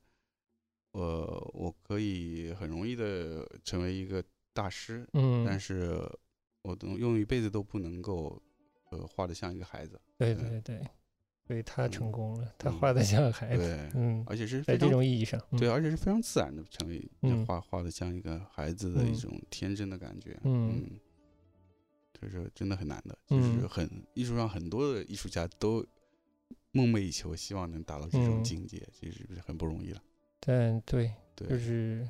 [0.93, 5.99] 我我可以很容易的成为一个大师，嗯，但是
[6.62, 8.41] 我都用一辈子都不能够
[8.91, 10.88] 呃画的像一个孩子，对对对对，
[11.47, 20.99] 所以他成嗯功了，他嗯画的像孩子，对，嗯，而且是在这种意义上，嗯对，而且是非常自然的成为嗯画画的像一个孩子的一嗯种天真的感觉，嗯嗯，
[22.13, 25.84] 这是真的很难的，就是嗯很艺术上很多的艺术家都
[26.71, 29.99] 梦寐以求，希望能达到这种嗯境界，其实是很不容易了。
[30.45, 32.08] 但对，对，就是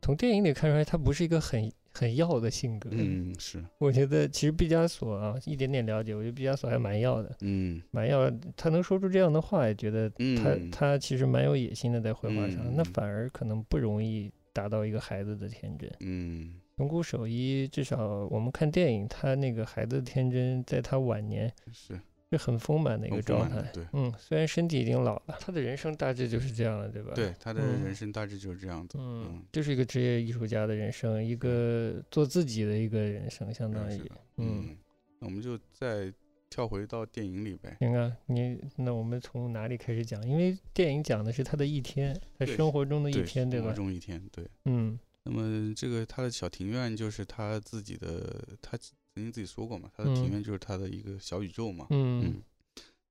[0.00, 2.88] 从电影里看出来，他不是一个很很要的性格。
[2.92, 8.30] 嗯，是，我觉得其实毕加索啊，一点点了解，我觉得毕加索还蛮要的，嗯蛮要。
[8.56, 15.90] 他能说出这样的话，也觉得他、嗯他其实蛮有野心的，在绘画上，那嗯反而可能不容易达到一个孩子的天真。
[16.00, 22.00] 嗯龙谷守一至少我们看电影，他那个孩子的天真，在他晚年是
[22.30, 23.60] 是很丰满的一个状态。
[23.72, 27.12] 对嗯，虽然身体已经老了，他的人生大致就是这样了，对吧？
[27.14, 28.98] 对，他的嗯人生大致就是这样子。
[28.98, 34.00] 嗯嗯，就是一个职业艺术家的人生，一个做自己的一个人生，相当于
[34.36, 34.68] 嗯。
[34.68, 34.76] 嗯，
[35.18, 36.12] 那我们就再
[36.48, 37.76] 跳回到电影里呗。
[37.80, 40.26] 行啊，你那我们从哪里开始讲？
[40.28, 43.76] 因为电影讲的是他的一天，他生活中的一对，天，对吧生活？
[43.76, 44.44] 中一天，对。
[44.64, 48.76] 嗯那么这个他的小庭院就是他自己的，他
[49.20, 51.86] 曾经自己说过嘛，他的庭嗯院就是他的一个小宇宙嘛。
[51.90, 52.42] 嗯嗯，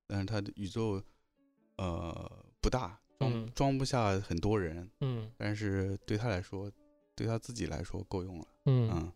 [0.08, 1.00] 但是他的宇宙，
[1.76, 6.70] 呃，不大，装、嗯装不下很多人，嗯但是对他来说，
[7.14, 8.46] 对他自己来说够用了。
[8.64, 9.12] 嗯嗯，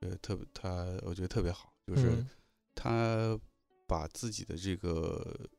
[0.00, 2.28] 对，特别他我觉得特别好，就是嗯
[2.74, 3.38] 他
[3.86, 5.50] 把自己的这个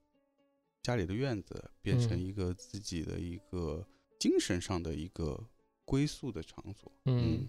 [0.82, 3.86] 家里的院子变成嗯一个自己的一个
[4.20, 5.40] 精神上的一个
[5.86, 6.92] 归宿的场所。
[7.06, 7.48] 嗯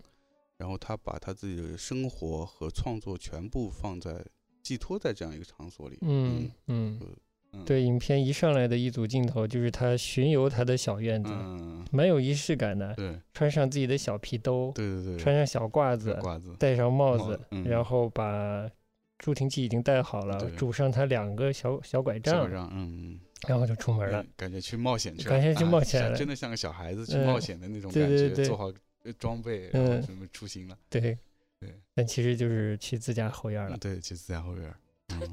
[0.65, 4.25] 然后他把他自己的生活和创作全部放在
[4.63, 5.99] 寄托在这样一个场所里。
[6.01, 6.99] 嗯嗯，
[7.53, 18.67] 嗯，对，影片一上来的一组镜头就是他巡游他的小院子，嗯，蛮有仪式感的，对穿上自己的小皮兜，对对对，穿上小褂子，褂子，戴上帽子，嗯然后把
[19.19, 24.29] 助听器已经戴好了，拄上他两个小小拐小杖，让嗯，然后就出门了嗯。
[24.35, 28.75] 感觉去冒险去了，感觉去啊冒险了像真的像个小孩子去嗯冒险的那种感觉，对对对做好呃
[29.13, 30.77] 装备，然后嗯什么出行了。
[30.89, 31.19] 对
[31.61, 33.79] 对，但其实就是去自家后院了嗯，。
[33.79, 34.75] 对，去自家后院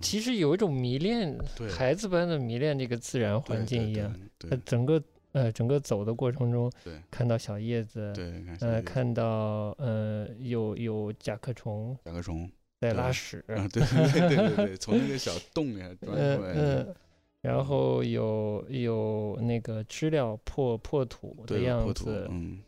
[0.02, 4.14] 其实有一种迷恋，对孩子般的迷恋这个自然环境一样。
[4.38, 13.82] 对整个呃整个走的过程中，对看到小叶子，对，呃，看到呃有有甲壳虫甲壳虫在拉屎，啊，对
[14.12, 16.96] 对对对对，从那个小洞里钻出嗯来，嗯，
[17.42, 22.60] 然后有有那个知了破破土的，样子，嗯，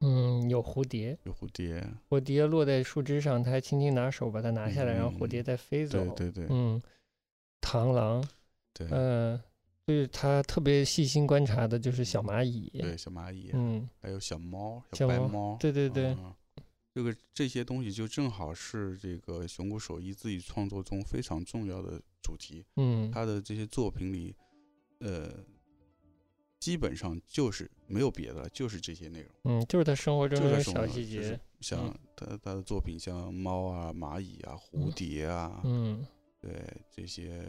[0.00, 6.46] 嗯，有蝴蝶，有蝴蝶，蝴蝶落在树枝上，他还轻轻拿手把它拿下来，然后蝴嗯蝶再飞走，对对对。
[6.50, 6.80] 嗯，
[7.62, 8.22] 螳螂，
[8.74, 8.86] 对。
[8.90, 9.40] 嗯，
[9.86, 16.34] 就是他特别细心观察的就是小蚂蚁，对，小蚂蚁，嗯，还有小猫、小猫白猫，对对对嗯
[16.92, 22.64] 这个这些东西就正好是这个熊谷守一自己创作中非常重要的主题。
[22.76, 24.34] 嗯，他的这些作品里，
[25.00, 25.30] 呃，
[26.66, 29.30] 基本上就是没有别的了，就是这些内容。
[29.44, 36.04] 嗯，就是他生活中的小细节，像他他的作品，像猫啊、蚂蚁啊、蝴蝶啊，嗯。
[36.40, 36.50] 对
[36.90, 37.40] 这些，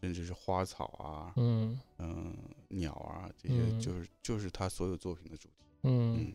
[0.00, 1.76] 甚至是花草啊，嗯。
[1.98, 2.32] 嗯、
[2.68, 3.80] 鸟啊，这些嗯。
[3.80, 5.64] 就是就是他所有作品的主题。
[5.82, 6.28] 嗯。
[6.28, 6.32] 嗯，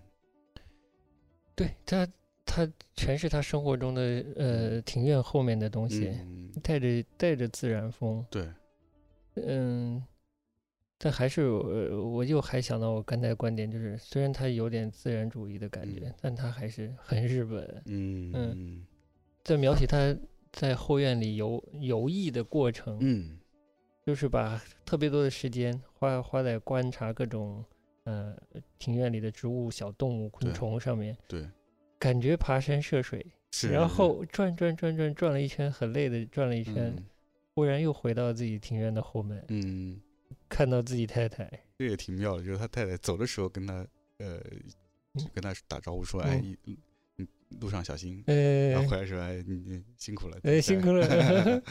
[1.56, 2.06] 对他，
[2.45, 4.02] 他全是他生活中的
[4.36, 8.52] 呃庭院后面的东西，嗯，带着带着自然风，对，
[9.36, 10.04] 嗯，
[11.05, 16.13] 但还是呃，我又还想到我刚才的观点，就是虽然他有点自然主义的感觉，嗯。
[16.19, 18.53] 但他还是很日本，嗯嗯。
[18.55, 18.85] 嗯
[19.43, 20.17] 在描写他
[20.51, 23.37] 在后院里游游弋的过程，嗯
[24.03, 27.63] 就是把特别多的时间花花在观察各种
[28.05, 28.35] 呃
[28.79, 31.47] 庭院里的植物、小动物、昆虫上面，对，
[31.99, 33.23] 感觉爬山涉水，
[33.71, 37.05] 然后转转转转转了一圈，很累的转了一圈，嗯。
[37.53, 39.97] 忽然又回到自己庭院的后门，嗯，
[40.49, 43.73] 看到自己太太，这也挺妙的，就是他太太走的时候跟他
[44.17, 44.38] 呃
[45.13, 45.29] 嗯。
[45.33, 46.77] 跟他打招呼说：“哎，一
[47.17, 47.27] 嗯
[47.61, 51.05] 路上小心。”呃然后回来说：“哎，你你辛苦了。”哎辛苦了。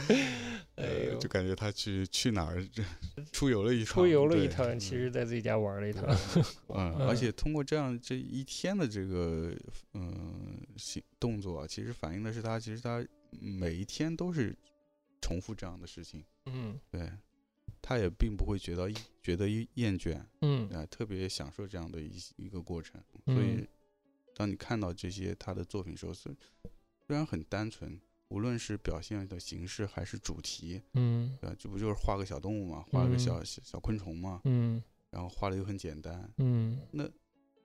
[0.77, 2.67] 哎呃，就感觉他去去哪儿
[3.33, 6.05] 出游了一趟，出游了一趟，其实在自己家玩了一趟，
[6.75, 9.55] 嗯，而且通过这样这一天的这个
[9.93, 14.57] 嗯行动作啊，其实反映的是他其实他每一天都是
[15.21, 16.77] 重复这样的事情，嗯。
[16.91, 17.09] 对，
[17.87, 18.91] 他也并不会觉得
[19.23, 20.67] 觉得厌倦，嗯。
[20.71, 22.99] 啊，特别享受这样的一一个过程。
[23.27, 23.57] 所以。
[23.57, 23.69] 嗯，
[24.35, 26.35] 当你看到这些他的作品时候，虽
[27.07, 31.57] 虽然很单纯，无论是表现的形式还是主题，嗯对吧？
[31.59, 33.19] 这不就是画个小动物嘛，画个嗯。
[33.19, 34.83] 小小小昆虫嘛，嗯。
[35.11, 36.81] 然后画的又很简单，嗯。
[36.91, 37.09] 那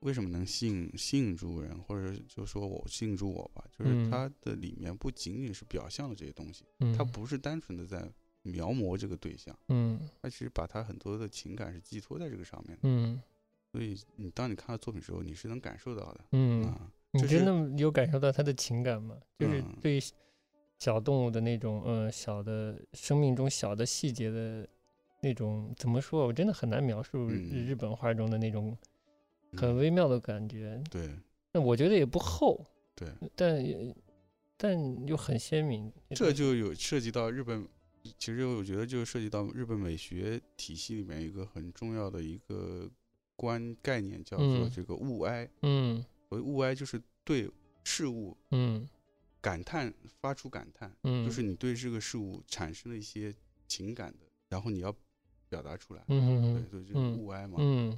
[0.02, 3.66] 为什么能吸引吸引住人，或者就说我吸引住我吧？
[3.72, 4.12] 就是嗯。
[4.12, 8.08] 它的里面不仅仅是表象的这些东西，嗯，它不是单纯的在
[8.44, 12.82] 描摹这个对象，嗯他其实把他很多的情感是寄托在这个上面的。
[12.84, 13.22] 嗯
[13.72, 16.92] 所以你当你看到作品的时候，你是能感受到的嗯，啊。
[17.12, 19.16] 你就是真的有感受到他的情感吗？
[19.38, 20.00] 就是嗯对
[20.80, 24.68] 小动物的那种，呃，小的生命中小的细节的
[25.22, 26.26] 那种，怎么说？
[26.26, 28.76] 我真的很难描述日本画中的那种
[29.52, 30.82] 嗯很微妙的感觉。
[30.90, 31.10] 对
[31.52, 32.64] 那我觉得也不厚，
[32.96, 33.96] 对，但也
[34.56, 35.92] 但又很鲜明。
[36.12, 37.68] 这就有涉及到日本，
[38.18, 42.90] 其实我觉得就涉及到日本美学体系里面一个很重要的一个
[43.36, 44.72] 观概念，叫做嗯。
[44.72, 45.50] 这个物哀。
[45.62, 46.04] 嗯。
[46.30, 47.50] 所谓物哀，就是对
[47.84, 48.88] 事物嗯。
[49.42, 53.34] 感叹，发出感叹，嗯，就是你对这个事物产生了一些
[53.68, 54.94] 情感的，然后你要
[55.48, 56.04] 表达出来。
[56.08, 57.18] 嗯嗯对，所以就是嗯。
[57.18, 57.58] 物哀嘛。
[57.60, 57.98] 嗯，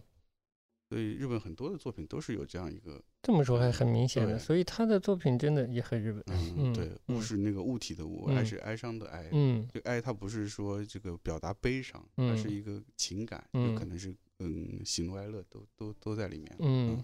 [0.90, 6.24] 所以日本很多的作品都是有这样一个，这么说还很明显的，所以他的作品真的也很日本。
[6.28, 9.28] 嗯，嗯对，嗯物是那个物体的物，嗯哀是哀伤的哀。
[9.32, 16.56] 嗯这个哀它不是说这个表达悲伤，它嗯是一个情感，嗯有可能是嗯喜怒哀乐都都都在里面。
[16.60, 17.04] 嗯，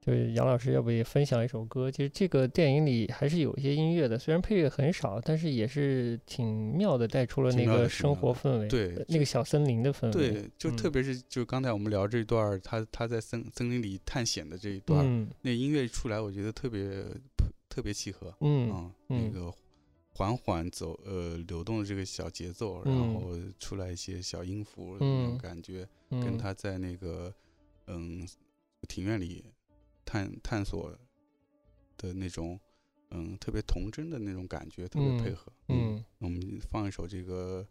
[0.00, 1.90] 就是杨老师，要不也分享一首歌？
[1.90, 10.12] 其实这个电影里还是有一些音乐的，虽然配乐很少，但是也是挺妙的，带出了那个生活氛围，对呃那个小森林的氛围。
[10.12, 17.04] 对，就嗯特别是就刚才我们聊这一段儿，他他在森森林里探险的这一段，嗯那音乐出来，我觉得特别
[17.68, 18.34] 特别契合。
[18.40, 19.52] 嗯那个
[20.14, 27.32] 缓缓走呃流动的这个小节奏，然嗯后出来一些小音符那种嗯感觉，跟嗯他在那个
[27.86, 28.26] 嗯
[28.88, 29.44] 庭院里
[30.10, 30.90] 探探索
[31.96, 32.58] 的那种
[33.10, 35.52] 嗯特别童真的那种感觉特别配嗯合。
[35.68, 37.64] 嗯，那我们放一首这个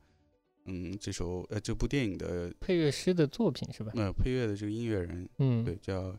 [0.66, 3.92] 嗯这首呃这部电影的配乐师的作品是吧？
[3.96, 6.18] 呃配乐的这个音乐人，嗯对，叫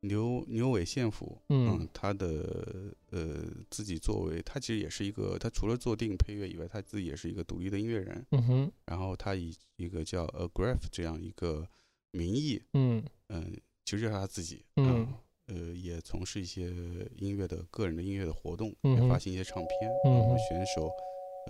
[0.00, 1.38] 牛牛尾宪辅。
[1.48, 8.26] 嗯他的呃自己作为他其实也是一个，他除了做电影配乐以外，他自己也是一个独立的音乐人。
[8.32, 11.66] 嗯哼然后他以一个叫 A Graph 这样一个
[12.10, 16.70] 名义，嗯嗯、其实就是他自己，嗯啊呃，也从事一些
[17.16, 19.90] 音乐的个人的音乐的活动，嗯也发行一些唱片。
[20.04, 20.90] 嗯选手，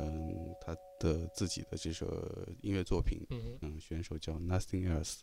[0.00, 2.06] 嗯，他的自己的这首
[2.62, 5.20] 音乐作品，嗯嗯，选手叫 Nothing Else。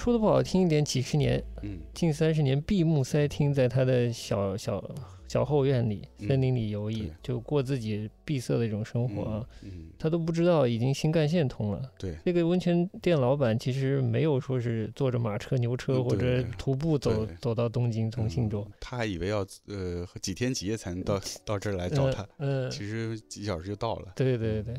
[0.00, 4.82] 说的不好听一点，几十年，嗯近三十年闭目塞听，在他的小小
[5.28, 9.46] 小后院里、嗯森林里游弋对，就过自己闭塞的一种生活啊。
[9.62, 11.82] 嗯他都不知道已经新干线通了。
[11.98, 24.12] 对这个温泉店老板其实没有说是坐着马车、牛车嗯或者徒步走走到东京从信州嗯，他还以为要呃几天几夜才能到到这儿来找他，嗯，嗯其实几小时就到了。
[24.16, 24.74] 对对对。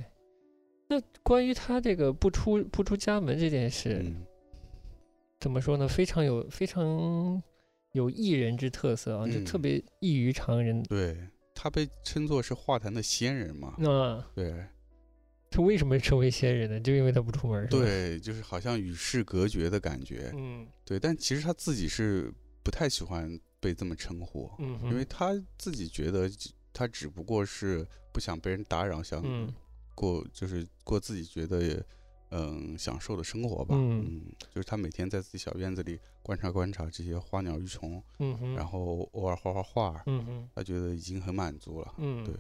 [0.88, 4.16] 那关于他这个不出不出家门这件事，嗯
[5.42, 5.88] 怎么说呢？
[5.88, 7.42] 非常有非常
[7.94, 10.82] 有艺人之特色啊，就嗯特别异于常人。
[10.84, 11.18] 对
[11.56, 14.66] 他被称作是画坛的仙人嘛，那对
[15.50, 16.80] 他为什么成为仙人呢？
[16.80, 17.68] 就因为他不出门？
[17.68, 20.32] 对，就是好像与世隔绝的感觉。
[20.36, 22.32] 嗯对，但其实他自己是
[22.64, 26.30] 不太喜欢被这么称呼，嗯，因为他自己觉得
[26.72, 29.54] 他只不过是不想被人打扰，想嗯
[29.94, 31.84] 过就是过自己觉得
[32.32, 33.76] 嗯享受的生活吧。
[33.78, 34.22] 嗯
[34.54, 38.02] 就是他每天在自己小院子里观察观察这些花鸟鱼虫，
[38.56, 40.04] 然后偶尔画画画，
[40.56, 41.94] 他觉得已经很满足了。
[41.98, 42.34] 嗯，对，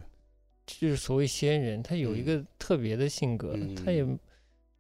[0.65, 4.05] 就是所谓仙人，他有一嗯个特别的性格，他也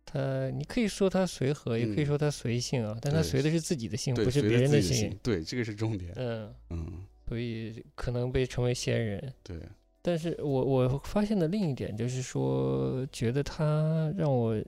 [0.05, 5.17] 他你可以说他随和，也可以嗯说他随性啊，但他随的是自己的性，不是别人的性。
[5.23, 6.11] 对，这个是重点。
[6.15, 9.33] 嗯，嗯，所以可能被称为仙人。
[9.43, 9.57] 对，
[10.01, 14.61] 但是我我发现的另一点就是说，觉得他让我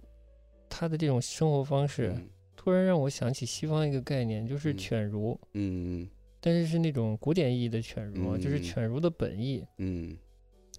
[0.75, 2.29] 他的这种生活方式，嗯。
[2.55, 4.77] 突然让我想起西方一个概念，就是嗯。
[4.77, 6.09] 犬儒，嗯
[6.39, 9.65] 但是是那种古典意义的犬儒啊，就是嗯犬儒的本意。
[9.77, 10.17] 嗯。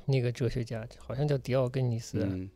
[0.07, 2.51] 那个哲学家好像叫迪奥根尼斯啊，嗯。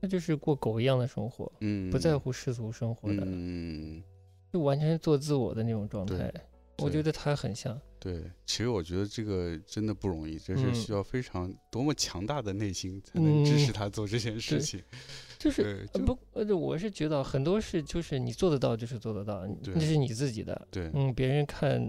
[0.00, 4.02] 他就是过狗一样的生活，嗯，不在乎世俗生活的，嗯，
[4.52, 6.32] 就完全做自我的那种状对态。
[6.78, 10.74] 我觉得他很像，对，其实我觉得这个真的不容易，这是嗯。
[10.74, 14.82] 需要非常多么强大的内心才能支持嗯他做这件事对情。
[15.46, 21.80] 就是，不，呃，我是觉得很多事就是你做得到就是做得到，对那是你自己的，对，嗯，别人看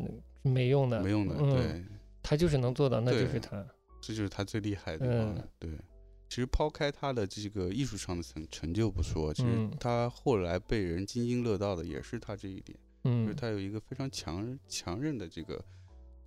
[0.43, 1.85] 没用的，没用的，嗯，对，
[2.21, 3.65] 他就是能做到，那就是他，
[3.99, 5.47] 这就是他最厉害的地方嗯了。
[5.57, 5.71] 对，
[6.29, 15.59] 其实抛开他的这个艺术上的成成就不说，其实嗯他后来被人津津乐道的也是他这一点，就是嗯他有一个非常强强韧的这个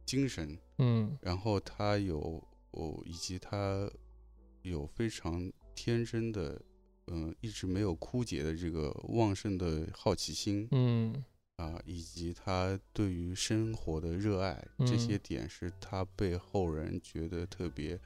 [0.04, 3.88] 精神，嗯然后他有哦，以及他
[4.62, 6.60] 有非常天真的，
[7.11, 11.24] 嗯、一直没有枯竭的这个旺盛的好奇心嗯。
[11.56, 15.20] 啊，以及他对于生活的热爱，这些嗯。
[15.22, 18.00] 点是他被后人觉得特别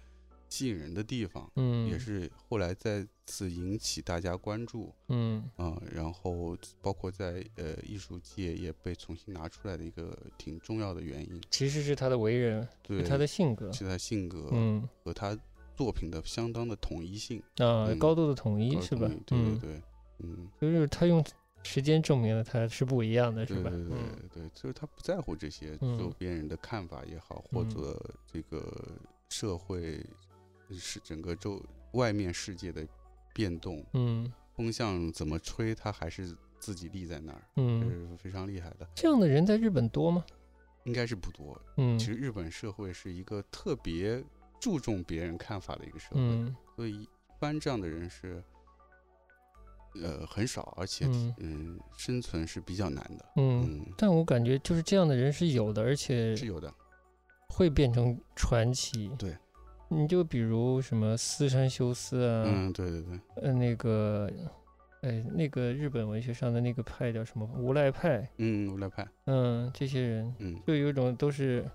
[0.48, 5.48] 吸引人的地方，嗯，也是后来再次引起大家关注嗯。
[5.54, 11.40] 啊，然后包括在呃艺术界也被重新拿出来的一个挺重要的原因。
[11.48, 14.88] 其实是他的为人，对，他的性格，是他性格嗯。
[15.04, 15.38] 和他
[15.76, 19.08] 作品的相当的统一性，啊，嗯高度的统一是吧？
[19.26, 19.82] 对嗯对，对，
[20.18, 21.24] 嗯，就是他用
[21.62, 23.70] 时间证明了他是不一样的，是吧？
[23.70, 23.98] 对对
[24.34, 28.72] 对就是他不在乎这些嗯周边人的看法也好，或嗯者这个
[29.28, 30.04] 社会
[30.70, 31.62] 是整个周
[31.92, 32.86] 外面世界的
[33.32, 38.88] 变动，嗯风向怎么吹，他还是自己立在那儿，嗯，是非常厉害的。
[38.94, 40.24] 这样的人在日本多吗？
[40.84, 41.58] 应该是不多。
[41.78, 44.22] 嗯其实日本社会是一个特别
[44.64, 47.08] 注重别人看法的一个社会，嗯所以一
[47.38, 48.42] 般这样的人是，
[50.02, 53.26] 呃，很少，而且嗯嗯，生存是比较难的。
[53.36, 56.72] 嗯，嗯，但我感觉就是这样的人是有的，而且是有的。
[57.46, 59.10] 会变成传奇。
[59.18, 59.36] 对，
[59.88, 64.30] 你就比如什么四山修斯啊，嗯，对对对，呃，那个，
[65.02, 71.70] 哎，那个日本文学上的那个派叫什么无赖派，嗯，无赖派，嗯，这些人嗯，就有一种都是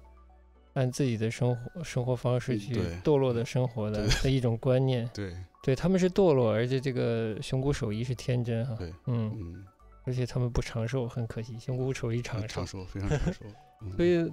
[0.73, 5.09] 按自己的生活生活方式去堕落的生活 的的一种观念。
[5.13, 8.75] 对，对，他们是堕落，而且这个熊谷守一是天真哈。
[8.75, 9.65] 对嗯，嗯，
[10.05, 12.67] 而且他们不长寿，很可惜，熊谷守一长寿长。
[12.67, 13.45] 寿，非常长寿。
[13.81, 14.31] 嗯所以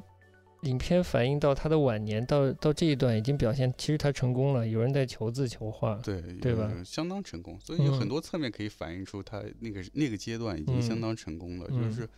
[0.62, 5.94] 影片反映到他的晚年，到到这一段已经表现，其实他成功了，有人在求字求画。
[6.02, 11.68] 对对吧有相当成功，所以有很嗯多侧面可以反映出他那个那个阶段已经相嗯当成功了。
[11.68, 12.08] 就嗯是，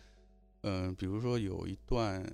[0.63, 2.25] 嗯，比如说有一段，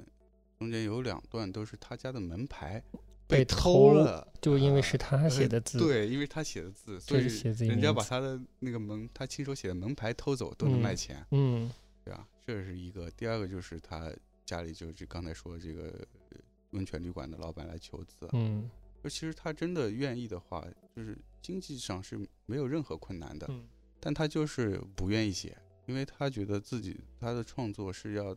[0.66, 2.84] 中间有两段都是他家的门牌
[3.28, 7.28] 被偷偷了，就因为是啊他写的字，对，因为他写的字，所以
[7.68, 11.72] 人家把他的那个门，他亲手写的门牌偷走都能卖嗯钱，嗯
[12.04, 12.28] 对吧？
[12.46, 13.10] 这是一个。
[13.12, 14.12] 第二个就是他
[14.44, 15.84] 家里就是刚才说这个
[16.30, 16.38] 呃
[16.72, 18.68] 温泉旅馆的老板来求字，嗯
[19.04, 23.68] 就其实他真的愿意的话，就是经济上是没有任何困难的，嗯
[24.00, 25.56] 但他就是不愿意写，
[25.86, 28.36] 因为他觉得自己他的创作是要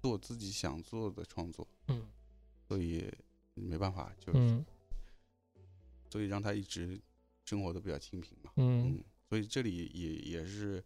[0.00, 2.06] 做自己想做的创作，嗯
[2.68, 3.12] 所以
[3.54, 4.64] 没办法，就是、嗯
[6.10, 7.00] 所以让他一直
[7.44, 8.50] 生活的比较清贫嘛。
[8.56, 10.82] 嗯嗯，所以这里也也是，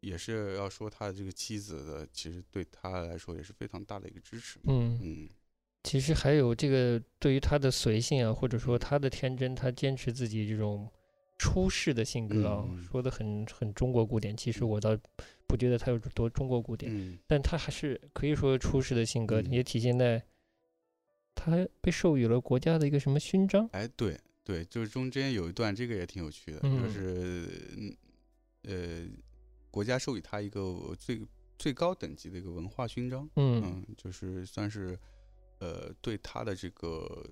[0.00, 4.64] 也是要说他的这个妻子的，其实对他来说也是非常大的一个支持嘛。
[4.68, 5.28] 嗯，嗯
[5.84, 10.90] 其实还有这个对于他的随性啊，或者说他的天真，他坚持自己这种
[11.44, 12.82] 出世的性格啊，嗯。
[12.84, 14.34] 说的很很中国古典。
[14.34, 14.96] 其实我倒
[15.46, 17.18] 不觉得他有多中国古典，嗯。
[17.26, 19.52] 但他还是可以说出世的性格，嗯。
[19.52, 20.24] 也体现在
[21.34, 23.68] 他被授予了国家的一个什么勋章。
[23.72, 26.82] 哎，对对，就是中间有一段这个也挺有趣的，嗯。
[26.82, 27.96] 就是嗯
[28.62, 29.06] 呃，
[29.70, 31.20] 国家授予他一个最
[31.58, 33.62] 最高等级的一个文化勋章，嗯。
[33.62, 34.98] 嗯，就是算是
[35.58, 37.28] 呃对他的这个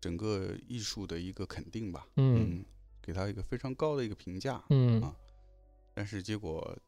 [0.00, 2.64] 整个艺术的一个肯定吧，嗯
[3.10, 5.12] 给他一个非常高的一个评价，嗯啊
[5.92, 6.78] 但是结果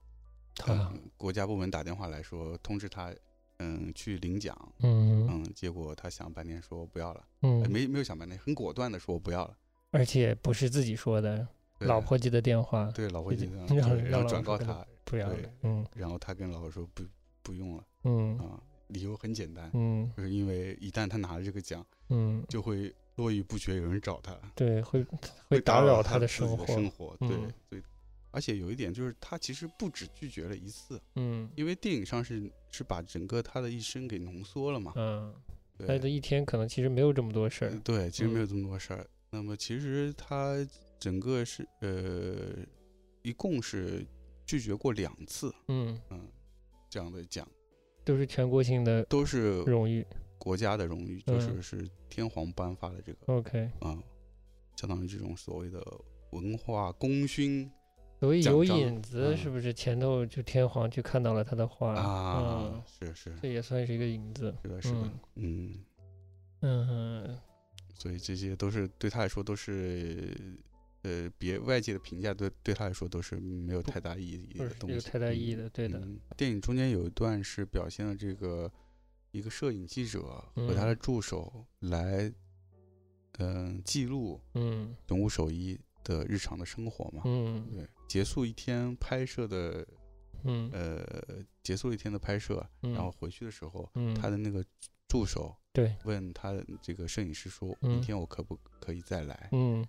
[1.17, 3.13] 国家部门打电话来说通知他，
[3.59, 9.57] 嗯，去领奖，嗯嗯，结果他想半天说不要了，呃嗯，没没有想半天，很果断的说我不要了，
[9.91, 11.45] 而且不是自己说的，
[11.81, 15.37] 老婆接的电话，对老婆自己记得，让对然后转告他，对不要了。
[15.63, 17.03] 嗯然后他跟老婆说不
[17.43, 25.05] 不用了嗯啊，理由很简单，嗯就是因为一旦他拿了这个奖，嗯，就会络绎不绝有人找他，对，会
[25.49, 26.67] 会打扰他的生活。
[26.67, 27.83] 生活，对嗯对。
[28.31, 34.93] 而且有一点就是，他其实不止拒绝了一次，嗯因为电影上是是把整个他的一生给浓缩了嘛。
[34.97, 35.35] 嗯，
[35.79, 37.71] 他对的一天可能其实没有这么多事儿。
[37.71, 39.07] 呃对，其实没嗯有这么多事儿。
[39.31, 40.57] 那么其实他
[40.99, 42.65] 整个是呃，
[43.21, 44.03] 一共是
[44.47, 46.27] 拒绝过两次，嗯，嗯，
[46.89, 47.47] 这样的奖
[48.03, 50.07] 都是全国性的都是荣誉。
[50.43, 53.97] 国家的荣誉，就嗯是是天皇颁发的这个 OK，啊、
[54.75, 55.81] 相当于这种所谓的
[56.31, 57.71] 文化功勋
[58.19, 61.95] 所以有奖章引子，嗯是不是前头就天皇就看到了他的画？
[61.95, 64.53] 啊嗯，，是是这也算是一个影子。
[64.63, 65.85] 是的，是的，嗯，
[66.63, 67.39] 嗯
[67.95, 70.37] 所以这些都是对他来说都是。
[71.05, 75.99] 呃，别外界的评价对对他来说都是没有太大意义不的东西，没有太大意义嗯的，对的。
[75.99, 78.71] 嗯电影中间有一段是表现了这个
[79.33, 80.23] 一个摄影记者
[80.55, 80.99] 和他的嗯。
[81.01, 82.33] 助手来，
[83.39, 84.95] 嗯、记录嗯。
[85.09, 87.23] 熊谷守一的日常的生活嘛。
[87.25, 87.67] 嗯。
[87.73, 89.87] 对，结束一天拍摄的，
[90.45, 90.71] 嗯。
[90.73, 94.65] 呃，结束一天的拍摄，嗯，然后回去的时候，嗯，他的那个
[95.09, 96.53] 助手对，问他
[96.83, 97.91] 这个摄影师说：“嗯。
[97.91, 99.85] 明天我可不可以再来嗯，？”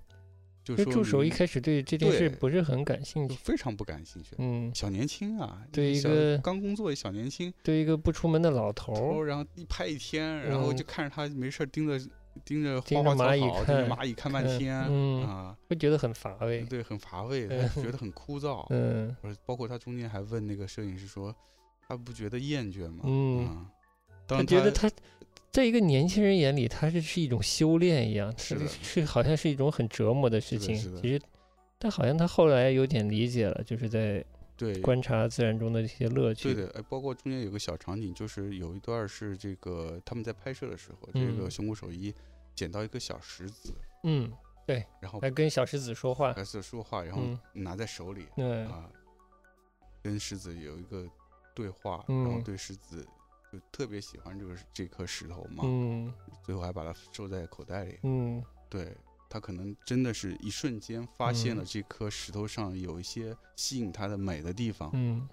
[0.64, 3.36] 就说助手一开始对这件事不是很感兴趣。
[3.36, 4.30] 非常不感兴趣。
[4.38, 12.00] 嗯，小年轻啊，对一个刚工作的小年轻，对一个不出门的老头然后一拍一天，然后嗯就看着他没事儿盯着
[12.46, 16.62] 盯着花花草着蚂蚁草，盯着看蚂蚁看半天嗯啊，会觉得很乏味。
[16.62, 18.66] 对，很乏味，觉得很枯燥。
[18.72, 21.36] 嗯包括他中间还问那个摄影师说，
[21.86, 23.04] 他不觉得厌倦吗？
[23.04, 23.68] 嗯
[24.26, 24.90] 当，他觉得他
[25.54, 30.76] 在一个年轻人眼里，它是是一种修炼一样，是是好像是一种很折磨的事情。
[30.76, 31.22] 其实，
[31.78, 34.26] 但好像他后来有点理解了，就是在
[34.58, 36.52] 对观察自然中的这些乐趣。
[36.56, 42.12] 对的，哎，包括中间有个小场景，就是有一段是这个他们在拍摄的时候，这个嗯熊谷守一
[42.56, 43.76] 捡到一个小石子，
[44.06, 44.32] 嗯，
[44.66, 46.34] 对然后还跟小石子说话。
[46.34, 48.90] 开始说话，然后嗯拿在手里嗯啊，
[50.02, 51.08] 跟石子有一个
[51.54, 53.06] 对话，然后嗯对石子
[53.54, 56.12] 就特别喜欢这个这颗石头嘛，嗯。
[56.44, 58.00] 最后还把它收在口袋里。
[58.02, 58.44] 嗯。
[58.68, 58.98] 对
[59.30, 61.66] 他可能真的是一瞬间发现了嗯。
[61.66, 65.30] 这颗石头上有一些吸引他的美的地方，嗯。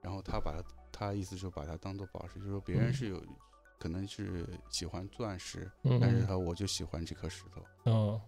[0.00, 0.62] 然后他把它，
[0.92, 2.90] 他意思就把它当做宝石，就是说别人。
[2.90, 3.20] 嗯是有
[3.76, 7.90] 可能是喜欢钻石，嗯，但是他我就喜欢这颗石头。
[7.90, 8.20] 哦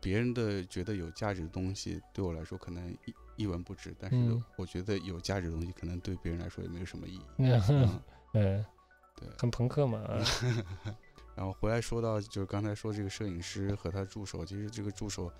[0.00, 4.42] 别人的觉得有价值的东西，对我来说可能一一文不值，但是嗯。
[4.56, 7.22] 我觉得有价值的东西，可能对别人来说也没有什么意义。
[7.38, 8.00] 嗯
[8.32, 8.64] 嗯，嗯，
[9.16, 9.28] 对。
[9.38, 10.24] 很朋克嘛啊。
[11.34, 15.32] 然后回来说到，就是刚才说这个摄影师和他助手，其实这个助手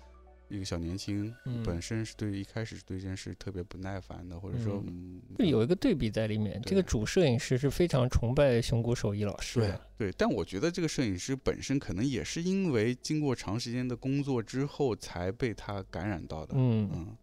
[0.49, 9.81] 一个小年轻，嗯本身是对一开始对这件事特别不耐烦的，或者说嗯嗯，这有一个对比在里面，这个主摄影师是非常崇拜熊谷守一老师对的。
[9.97, 16.55] 对，但我觉得这个摄影师本身可能也是因为经过长时间的工作之后才被他感染到的。
[16.57, 17.17] 嗯，嗯，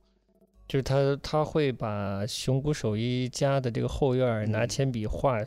[0.71, 5.43] 就是他他会把熊谷守一家的这个后院儿拿嗯铅笔画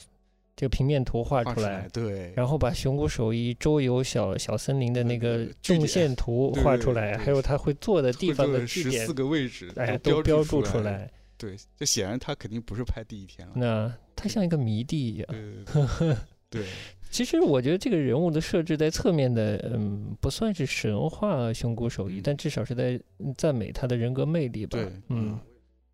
[0.53, 10.91] 这个平面图画画出出来，对，然后把熊谷守一周游小小森林的那个纵线图画出来，还有他会坐的地方的据点十四，个位置哎，都都标注注出来。
[10.91, 11.11] 来。
[11.37, 13.53] 对，这显然他肯定不是拍第一天了。
[13.55, 15.27] 那他像一个迷弟一样。
[15.29, 16.17] 对对对
[16.61, 16.65] 对
[17.13, 22.21] 其实我觉得这个人物的设置在侧面的，嗯，不算是神话熊谷守一，嗯。
[22.23, 24.79] 但至少是在嗯赞美他的人格魅力吧。
[24.79, 25.39] 对，嗯，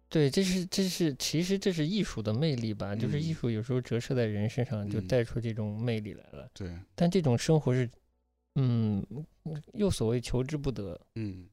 [0.07, 5.07] 对，这是这是其实这是艺术的魅力吧，就是艺嗯术有时候折射在人身上，就嗯。
[5.07, 6.47] 带出这种魅力来了。
[6.53, 7.89] 对，但这种生活是，
[8.55, 9.05] 嗯，
[9.73, 11.45] 又所谓求之不得，嗯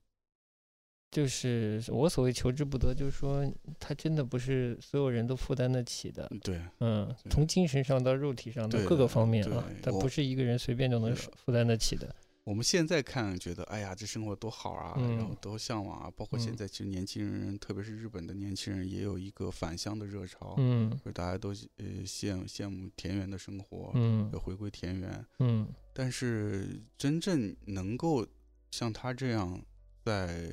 [1.17, 3.51] 就是我所谓求之不得，就是说
[3.81, 6.31] 他真的不是所有人都负担得起的。
[6.43, 12.15] 对，嗯，从精神上到肉体上到各个方面啊，他不是一个人随便就能负担得起的。
[12.45, 16.13] 我们现在看觉得，哎呀，这生活多好啊，然后嗯多向往啊。
[16.15, 21.49] 包括现嗯在，其实年轻人，特别是日本的年轻人，也有一个返乡的热潮，嗯就大家都
[21.79, 25.25] 呃羡羡慕田园的生活，嗯要回归田园。
[25.39, 28.27] 嗯但是真正能够
[28.71, 29.59] 像他这样，
[30.05, 30.53] 在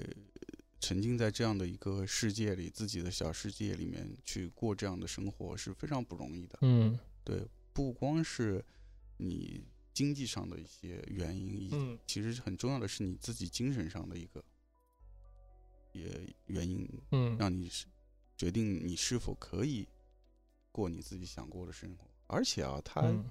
[0.84, 6.60] 沉浸在这样的一个世界里，自己的小世界里面去过这样的生活，是非常不容易的。
[6.62, 8.62] 嗯对，不光是
[9.16, 9.64] 你
[9.94, 14.44] 经济上的一些原因，嗯其实很重要的是你自己精神上的一个
[15.94, 17.86] 也原因，嗯让你是
[18.36, 19.88] 决定你是否可以
[20.70, 22.06] 过你自己想过的生活。
[22.28, 23.24] 而且啊，他嗯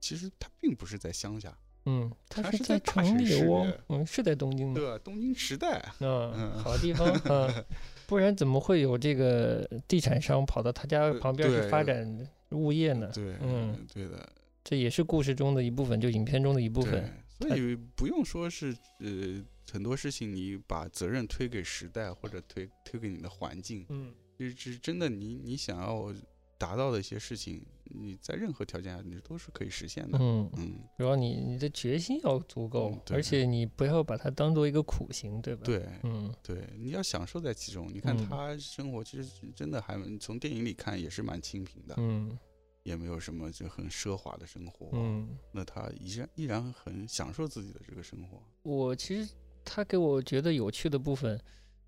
[0.00, 1.54] 其实他并不是在乡下，
[1.86, 4.80] 嗯，他他是在城里哦，嗯，是在东京的？
[4.80, 4.98] 对吧？
[5.04, 7.64] 东京时代，啊，嗯好地方嗯，
[8.06, 13.10] 不然怎么会有这个地产商跑到他家呃旁边去发展物业呢？
[13.14, 14.28] 对，嗯，对的，
[14.62, 26.12] 这也是故事中的一部分，就影片中的一部对分。，所以不用说是呃很多事情你把责任推给时代或者推推给你的环境，嗯就是是真的你你想要
[26.56, 30.18] 达到的一些事情，你在任何条件下你都是可以实现的。
[30.20, 37.88] 嗯，嗯，主要你你的决心要足够嗯，而且你不要把它当做一个苦行，对吧？，对嗯对，你要享受在其中。
[37.92, 42.38] 你看嗯他生活其实真的还从电影里看也是蛮清贫的，嗯
[42.82, 44.90] 也没有什么就很奢华的生活。
[44.92, 48.42] 嗯，那他依然依然很享受自己的这个生活。
[48.62, 49.32] 我其实
[49.64, 51.40] 他给我觉得有趣的部分。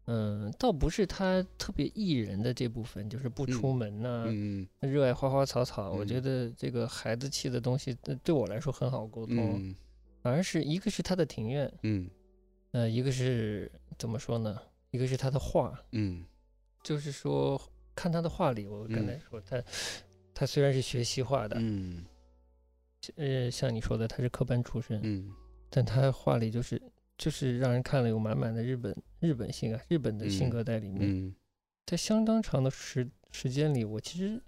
[0.07, 4.67] 嗯，倒不是他特别艺人的这部分，就是不出嗯门呐、嗯。
[4.81, 5.91] 热爱花花草草。
[5.93, 6.23] 我觉嗯。
[6.23, 9.61] 得这个孩子气的东西，呃对我来说很好沟通。
[9.61, 9.75] 嗯。
[10.23, 12.09] 反而是一个是他的庭院，嗯。
[12.73, 14.57] 呃，一个是怎么说呢？
[14.91, 16.25] 一个是他的画，嗯。
[16.85, 17.61] 就是说
[17.95, 19.63] 看他的画里，我刚才嗯说他，
[20.33, 22.05] 他虽然是学习画的，嗯。
[23.17, 25.33] 呃，像你说的他是科班出身，嗯。
[25.69, 26.81] 但他画里就是
[27.19, 31.01] 就是让人看了有满满的日本日本性啊，日本的性嗯格在里面。
[31.03, 31.35] 嗯
[31.87, 34.43] 在相当长的时时间里，我其实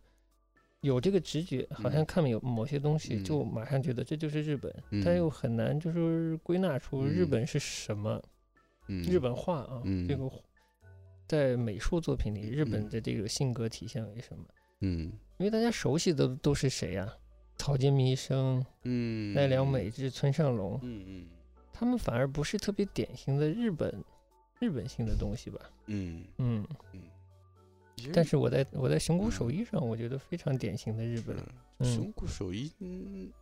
[0.81, 8.21] 有这个直觉，好像嗯看有某些东西，嗯就马上觉得这就是日本，但又嗯很难就是归纳出日嗯本是什么。
[8.89, 10.31] 嗯，日本画啊，这嗯个
[11.29, 14.45] 在美术作品里，日本嗯的这个性格体现为什么？
[14.81, 17.09] 嗯因为大家熟悉的都是谁呀、
[17.55, 21.27] 草间弥生、嗯奈良美智、村上隆，嗯嗯
[21.79, 24.05] 他们反而不是特别典型的日本
[24.59, 25.61] 日本性的东西吧？
[25.87, 27.03] 嗯嗯，嗯，
[28.12, 31.37] 但是我在我在熊谷手嗯艺上，我觉得非常典型的日本。
[31.37, 31.45] 是
[31.79, 33.33] 嗯熊谷守一嗯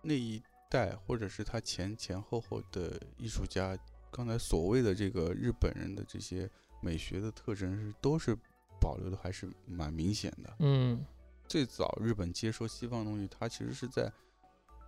[0.00, 0.40] 那一
[0.70, 3.76] 代，或者是他前前后后的艺术家，
[4.12, 6.48] 刚才所谓的这个日本人的这些
[6.80, 8.36] 美学的特征是都是
[8.80, 10.56] 保留的，还是蛮明显的。
[10.60, 11.04] 嗯
[11.48, 14.12] 最早日本接收西方东西，它其实是在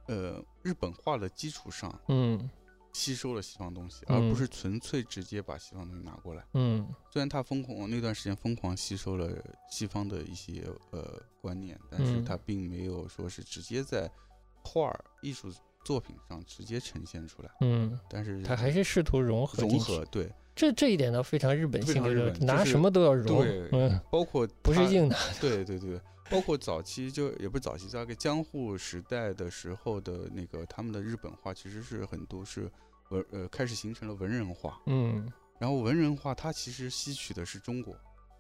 [0.07, 2.49] 呃日本画的基础上嗯
[2.93, 6.45] 吸收了西方东西，而嗯不是纯粹直接把西方东西拿过来。
[6.55, 9.31] 嗯虽然他疯狂那段时间疯狂吸收了
[9.71, 14.11] 西方的一些呃观念，但是嗯他并没有说是直接在
[14.65, 15.53] 画儿艺术
[15.85, 23.39] 作品上直接呈现出来，嗯，但是他还是试图融合融合，对，这这一点倒非常日本性日本拿什么都要融。
[23.43, 25.17] 对嗯，包括不是硬拿。
[25.41, 25.99] 对对对，
[26.31, 32.71] 包括早期就也不是早期，大概江户时代的时候的那个他们的日本画，其实是很多是
[33.11, 37.97] 文呃开始形成了文人画，嗯然后文人画它其实吸取的是中国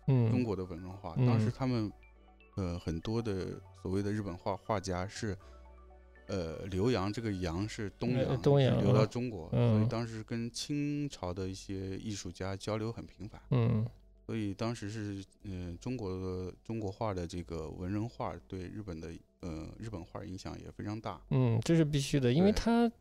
[0.06, 1.92] 嗯，中国的文人画，当时嗯他们
[2.56, 5.36] 呃很多的所谓的日本画画家是。
[6.30, 13.40] 呃，留洋这个洋是东呃洋，东洋流到嗯中国，所以嗯当时跟清朝的一些艺术家交流很频繁。
[13.50, 13.82] 嗯
[14.28, 19.08] 所以当时是，呃，中国的中国画的这个文人画对日本的
[19.40, 21.18] 呃日本画影响也非常大。
[21.30, 22.92] 嗯，这是必须的，因为它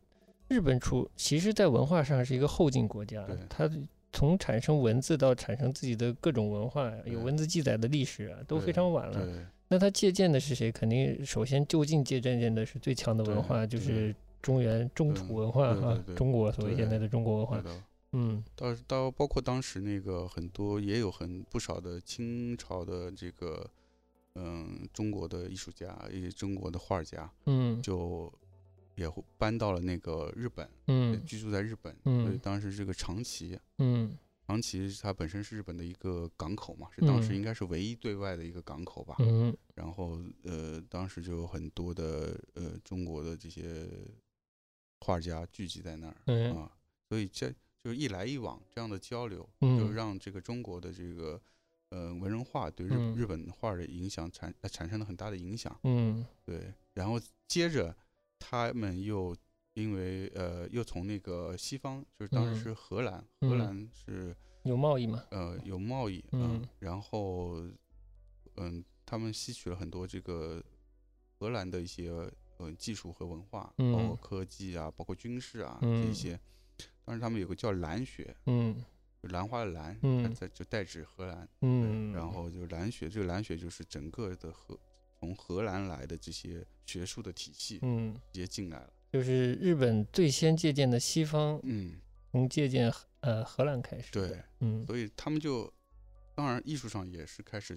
[0.48, 3.70] 日本出其实在文化上是一个后进国家，它
[4.10, 9.46] 从产生文字到产生自己的各种文化，有文字记载的历史啊，都非常晚了。
[9.68, 10.72] 那它借鉴的是谁？
[10.72, 17.62] 肯定首先就近借鉴的是最强的文化，就是中原中土文化哈中国所谓现在的中国文化。
[18.12, 18.42] 嗯。
[18.56, 23.68] 到到包括当时那个很多也有很不少的清朝的这个
[24.34, 27.80] 嗯中国的艺术家，也中国的画家，嗯。
[27.82, 28.32] 就
[28.96, 31.96] 也会搬到了那个日本，嗯居住在日本。
[32.04, 32.38] 嗯所以。
[32.38, 34.16] 当时这个长崎，嗯。
[34.46, 37.22] 长崎它本身是日本的一个港口嘛，是当。
[37.22, 39.14] 时嗯应该是唯一对外的一个港口吧。
[39.18, 39.54] 嗯。
[39.74, 43.86] 然后呃，当时就有很多的呃中国的这些
[45.00, 46.56] 画家聚集在那儿、嗯。
[46.56, 46.72] 啊，
[47.08, 47.54] 所以这
[47.88, 51.40] 就就是一来一往这样的交流，嗯就让这个中国的这个
[51.88, 55.74] 呃文人画对日、嗯日本画的影响产呃产生了很大的影响。
[55.84, 57.96] 嗯对，然后接着
[58.38, 59.34] 他们又
[59.72, 65.24] 因为呃又从那个西方，就是当嗯时是荷兰，嗯荷兰是有贸易嘛？
[65.30, 67.64] 呃有贸易，嗯然后
[68.56, 70.62] 嗯他们吸取了很多这个
[71.38, 72.10] 荷兰的一些
[72.58, 76.38] 呃技术和文化，包括嗯科技啊，包括军事啊、嗯这些。
[77.04, 78.84] 当时他们有个叫蓝学，嗯
[79.22, 81.48] 就兰花的兰，嗯它在就代指荷兰。
[81.62, 84.78] 嗯，然后就蓝学，这个蓝学就是整个的荷
[85.18, 88.92] 从荷兰来的这些学术的体系嗯，直接进来了。
[89.10, 91.98] 就是日本最先借鉴的西方，嗯，
[92.30, 94.12] 从借鉴呃荷兰开始。
[94.12, 95.72] 对，嗯所以他们就
[96.34, 97.76] 当然艺术上也是开始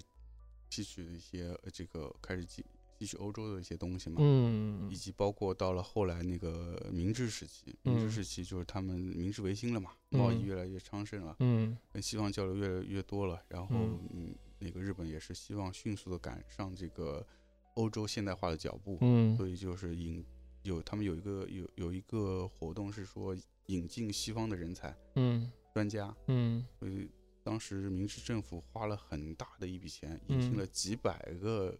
[0.70, 2.64] 吸取一些呃这个开始吸
[3.02, 4.16] 吸取欧洲的一些东西嘛。
[4.20, 4.88] 嗯。
[4.90, 8.10] 以及包括到了后来那个明治时期，明治嗯。
[8.10, 10.44] 时期就是他们明治维新了嘛，贸易嗯。
[10.44, 11.76] 越来越昌盛了，嗯。
[11.92, 13.98] 跟西方交流越来越多了，然后嗯。
[14.12, 17.26] 嗯，那个日本也是希望迅速的赶上这个
[17.74, 19.36] 欧洲现代化的脚步，嗯。
[19.36, 20.24] 所以就是引
[20.62, 23.36] 有他们有一个有有一个活动是说
[23.66, 25.50] 引进西方的人才嗯。
[25.74, 26.64] 专家，嗯。
[26.78, 27.10] 所以
[27.42, 30.58] 当时明治政府花了很大的一笔钱，引进嗯。
[30.58, 31.76] 了几百个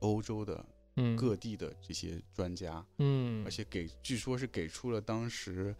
[0.00, 0.64] 欧洲的
[0.96, 1.16] 嗯。
[1.16, 5.74] 各地的这些专家，嗯，而且给据说是给出了当时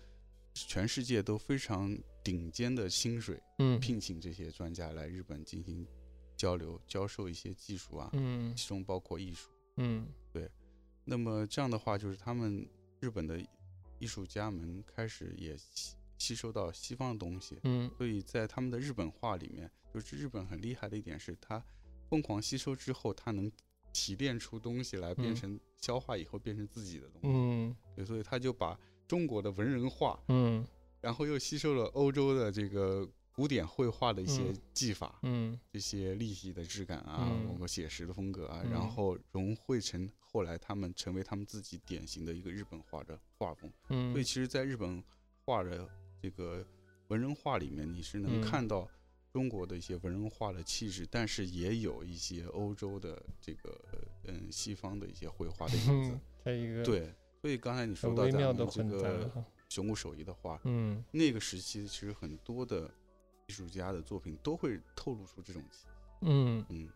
[0.55, 3.79] 全世界都非常顶尖的薪水，嗯。
[3.81, 5.87] 聘请这些专家来日本进行
[6.37, 8.55] 交流、教授一些技术啊，嗯。
[8.57, 9.51] 其中包括艺术。
[9.77, 10.07] 嗯。
[11.05, 12.67] 那么这样的话，就是他们
[12.99, 13.39] 日本的
[13.99, 17.91] 艺术家们开始也吸吸收到西方的东西，嗯。
[17.99, 21.63] 所以在他们的日本画里面，就是日本很厉害的一点是，他
[22.09, 23.53] 疯狂吸收之后，他能
[23.95, 25.35] 提炼出东西来，变嗯。
[25.35, 27.29] 成消化以后变成自己的东西。
[27.29, 27.77] 嗯。
[27.95, 30.67] 对，所以他就把中国的文人画，嗯。
[31.01, 34.57] 然后又吸收了欧洲的这个古典绘画的一些嗯。
[34.73, 35.59] 技法，嗯。
[35.73, 37.47] 这些立体的质感啊，嗯。
[37.47, 38.71] 包括写实的风格啊，嗯。
[38.73, 43.73] 然后融汇成后来他们成为他们自己典型的一个日本画的画风。
[43.91, 45.03] 嗯，所以其实，在日本
[45.45, 45.89] 画的
[46.21, 46.67] 这个
[47.09, 48.43] 文人画里面，你是能嗯。
[48.43, 48.89] 看到
[49.35, 53.77] 中国的一些文人画的气质，但是也有一些欧洲的这个
[54.29, 56.21] 嗯西方的一些绘画的影子
[56.87, 57.13] 对，
[57.43, 59.45] 所以刚才你说到咱们这个哈。
[59.69, 62.89] 熊谷手艺的画，嗯那个时期其实很多的
[63.49, 65.87] 艺术家的作品都会透露出这种气息。
[66.21, 66.89] 嗯，嗯，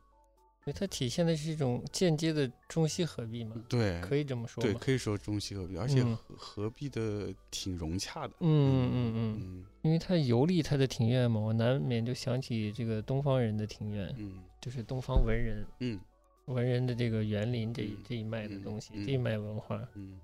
[0.69, 4.79] 因为它体现的是一种间接的中西合璧嘛，对，可以这么说对，吗？
[4.83, 8.35] 可以说中西合璧，而且嗯合合璧的挺融洽的。
[8.41, 15.99] 嗯嗯嗯嗯，嗯因为它游历它的庭院嘛，我难免就想起这个东方人的庭院，嗯就是东方文人嗯
[16.45, 19.83] 文人的这个园林这这一脉的嗯东西，嗯这一脉文化。
[19.95, 20.21] 嗯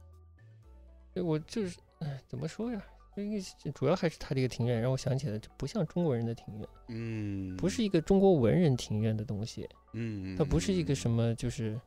[1.15, 2.85] 对我就是，哎，怎么说呀？
[3.17, 3.43] 因为
[3.73, 11.81] 主要还是他这个庭院让我想起来，这不像中国人的庭院，嗯，不是一个中国文人庭院的东西，嗯，它不是一个什么就是，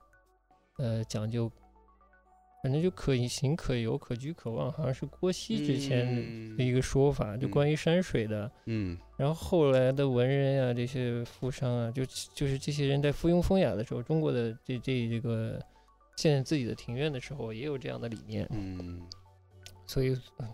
[0.78, 1.52] 呃，讲究，
[2.64, 8.52] 反正就可行可游可居可望，好像是郭熙之前的一个说法，就嗯关于山水的。
[8.66, 15.60] 嗯然后后来的文人呀、这些富商啊，就就是这些人在附庸风雅的时候，中国的这这这个
[16.16, 18.48] 建自己的庭院的时候，也有这样的理念。
[18.52, 19.02] 嗯
[19.86, 20.10] 所以，
[20.40, 20.48] 嗯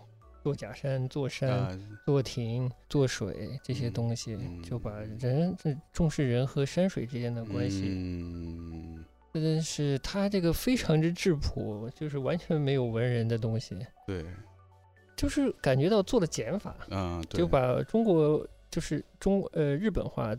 [0.43, 7.85] 做假山、做山、啊做亭、做水这些嗯东西，嗯就把人这重视人和山水之间的关系。
[7.87, 14.25] 嗯，但是他这个非常之质朴，就是完全没有文人的东西，对，
[15.15, 16.75] 就是感觉到做了减法，
[17.29, 20.35] 就把中国就是中呃日本化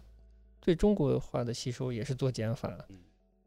[0.60, 2.76] 对中国化的吸收也是做减法。
[2.90, 2.98] 嗯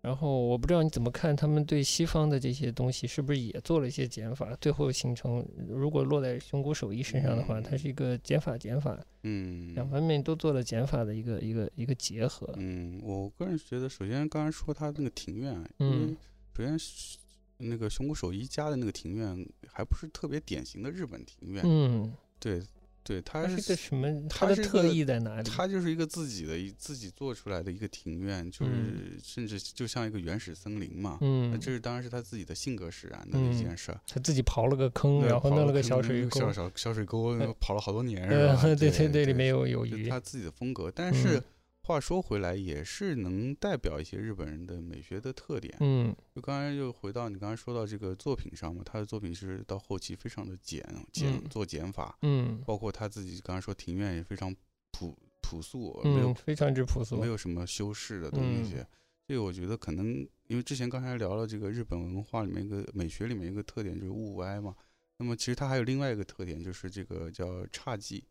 [0.08, 4.56] 然后我不知道你怎么看，他们对西方的这些东西是不是也做了一些减法？
[4.62, 12.50] 最后形成，如果落在熊谷手艺身上的话，它是一个减法减法，嗯，两方面都做了减法的一个一个一个结合。
[12.56, 16.16] 嗯，我个人觉得，首先刚才说他那个庭院啊，嗯
[16.56, 17.18] 首先是
[17.58, 22.64] 那个熊谷守一家的那个庭院，还不是特别典型的日本庭院，嗯，对
[23.08, 24.08] 对，它它是个什么？
[24.30, 25.50] 它它的特是个意在哪里？
[25.50, 31.18] 它就是一个自己的一自己做出来的一个庭院，就是嗯甚至就像一个原始森林嘛。
[31.22, 34.02] 那嗯，这是当然是他自己的性格使然的一嗯件事儿。
[34.06, 36.52] 他自己刨了个坑，然后弄了个小水沟小。
[36.52, 40.10] 小小水沟呃，跑了好多年， 是呃吧？，对对对对，里面有有鱼。
[40.10, 40.92] 他自己的风格。
[40.94, 41.44] 但是嗯
[41.88, 45.74] 话说回来，也是能代表一些日本人的美学的特点。
[45.80, 54.54] 嗯就刚才又回到你刚才说到这个作品上嘛，他的作品是到后期非常的简简嗯做减法，嗯包括他自己刚才说庭院也非常
[54.92, 57.16] 朴朴素，没有嗯，非常之朴素。
[57.16, 58.76] 没有什么修饰的东西。
[58.76, 58.88] 嗯
[59.30, 64.74] 这个我觉得可能因为之前刚才聊了这个日本文化里面一个美学里面一个特点就是物哀嘛，
[65.18, 68.24] 那么其实它还有另外一个特点，就是这个叫侘寂。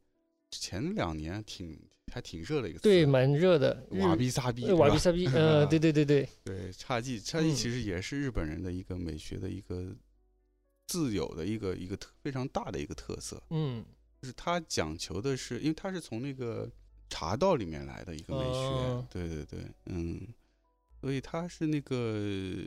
[0.50, 1.78] 前两年挺
[2.12, 3.86] 还挺热的一个词，对，蛮热的。
[3.90, 6.28] 瓦比萨比，瓦比萨比，呃，对对对对。
[6.44, 9.94] 对，侘寂，侘寂其实也是日本人的一个美学的一个
[10.86, 13.42] 自有的一个一个特非常大的一个特色。
[13.50, 13.84] 嗯，
[14.22, 16.70] 就是它讲求的是，因为它是从那个
[17.08, 19.06] 茶道里面来的一个美学。
[19.10, 20.20] 对对对，嗯，
[21.00, 22.64] 所以它是那个。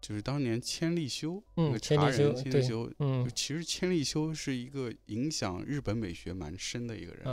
[0.00, 7.24] 就是当年千利休，那个茶人千利休，嗯，其实千利休是一个影响日本美学蛮深的一个人，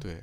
[0.00, 0.22] 对，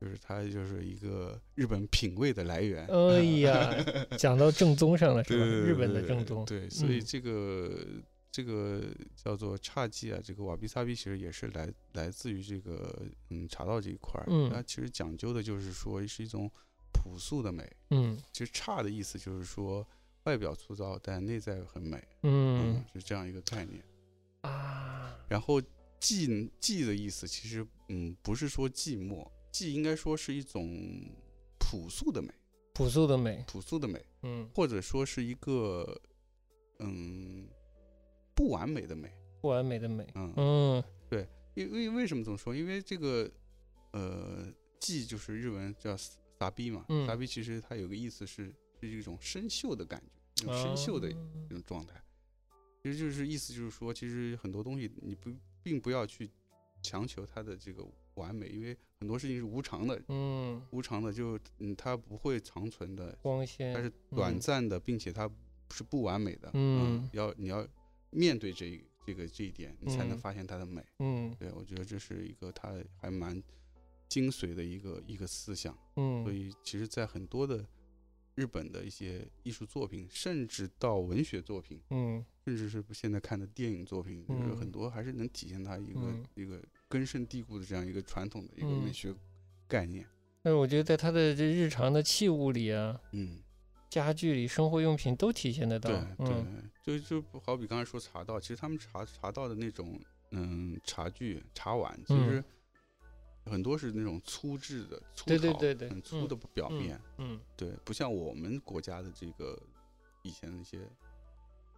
[0.00, 2.84] 就是他就是一个日本品味的来源。
[2.86, 3.72] 哎呀，
[4.18, 5.44] 讲到正宗上了是吧？
[5.44, 6.44] 日本的正宗。
[6.44, 7.86] 对，所以这个
[8.32, 8.82] 这个
[9.14, 14.26] 叫做侘寂啊，这个瓦比萨比其实也是来来自于这个嗯茶道这一块儿。
[14.28, 16.50] 嗯，它其实讲究的就是说是一种
[16.92, 17.70] 朴素的美。
[17.90, 19.86] 嗯，其实侘的意思就是说。
[20.24, 23.82] 外表粗糙，但内在很美，嗯，是这样一个概念
[24.42, 25.16] 啊。
[25.28, 25.60] 然后
[25.98, 30.68] 寂寂的意思，其实嗯，不是说寂寞，寂应该说是一种
[31.58, 32.28] 朴素的美，
[32.74, 35.98] 朴素的美，朴素的美，嗯，或者说是一个
[36.80, 37.48] 嗯
[38.34, 39.10] 不完美的美，
[39.40, 42.54] 不完美的美，嗯嗯，对，因为为什么这么说？
[42.54, 43.30] 因为这个
[43.92, 48.54] 呃寂就是日文叫傻逼嘛，撒逼其实它有个意思是。
[48.88, 50.02] 是一种生锈的感
[50.36, 52.02] 觉，一种生锈的一种状态。
[52.82, 55.30] 其实就是意思就是说，其实很多东西你不
[55.62, 56.30] 并不要去
[56.80, 65.30] 强求它的这个完美，因为很多事情是无常的，嗯，无常的就嗯它不会长存的，光鲜，它是短暂的，并且它
[65.74, 67.68] 是不完美的，嗯，要你要
[68.08, 73.42] 面对这这个这一点，你才能发现它的美，嗯，对我觉得这是一个它还蛮
[74.08, 77.62] 精髓的一个一个思想，嗯，所以其实，在很多的。
[78.40, 86.00] 日本的一些艺术作品，甚至到文学作品，嗯，甚至是现在看的电影作品，就是很多还是能体现它一个
[86.34, 89.14] 一个根深蒂固的这样一个传统的一个美学
[89.68, 90.06] 概念。
[90.40, 93.42] 但是我觉得在他的这日常的器物里啊，嗯，
[93.90, 95.90] 家具里、生活用品都体现得到。
[95.90, 96.26] 对
[96.86, 102.42] 对，就就好比刚才说茶道，其实他们茶茶道的那种嗯茶具、茶碗，其实。
[103.46, 109.60] 很多是那种粗制的、粗陶、很粗的表面，嗯，对，不像我们国家的这个
[110.22, 110.78] 以前那些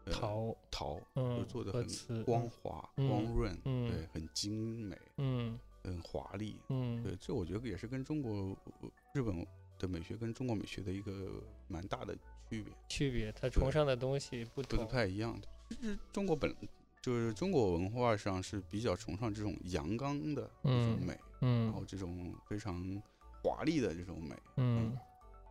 [0.06, 8.56] 陶陶，嗯，做的很光滑、光润，对，很精美，嗯，很华丽，嗯，对，这我觉得也是跟中国
[9.14, 9.46] 日本
[9.78, 12.14] 的美学跟中国美学的一个蛮大的
[12.50, 12.74] 区别。
[12.88, 15.40] 区别，它崇尚的东西不不太一样。
[15.70, 16.54] 其实中国本
[17.00, 21.14] 就是中国文化上是比较崇尚这种阳刚的美。
[21.14, 23.02] 嗯，然后这种非常
[23.42, 24.96] 华丽的这种美，嗯，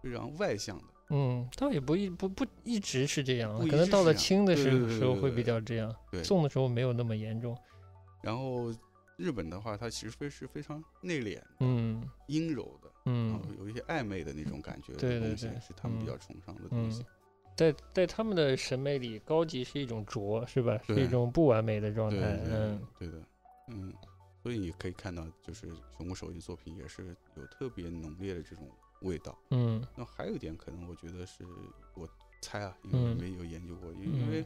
[0.01, 7.57] 非常外向的，嗯，倒也不一不不一直是这样，可能到了清的时时候会比较这样，宋的时候没有那么严重。
[8.21, 8.73] 然后
[9.17, 17.05] 日本的话，它其实非是非常内敛，嗯，阴柔的，嗯，有一些暧昧的那种感觉，的东西，是他们比较崇尚的东西。
[17.57, 20.79] 在在他们的审美里，高级是一种拙，是吧？
[20.87, 23.21] 是一种不完美的状态，嗯，对的，
[23.67, 23.93] 嗯。
[24.41, 28.67] 所以你可以看到，就是熊谷手艺作品也是有特别浓烈的这种
[29.01, 29.37] 味道。
[29.51, 31.45] 嗯，那还有一点可能，我觉得是
[31.93, 32.09] 我
[32.41, 34.43] 猜啊，因为没有研究过，因因为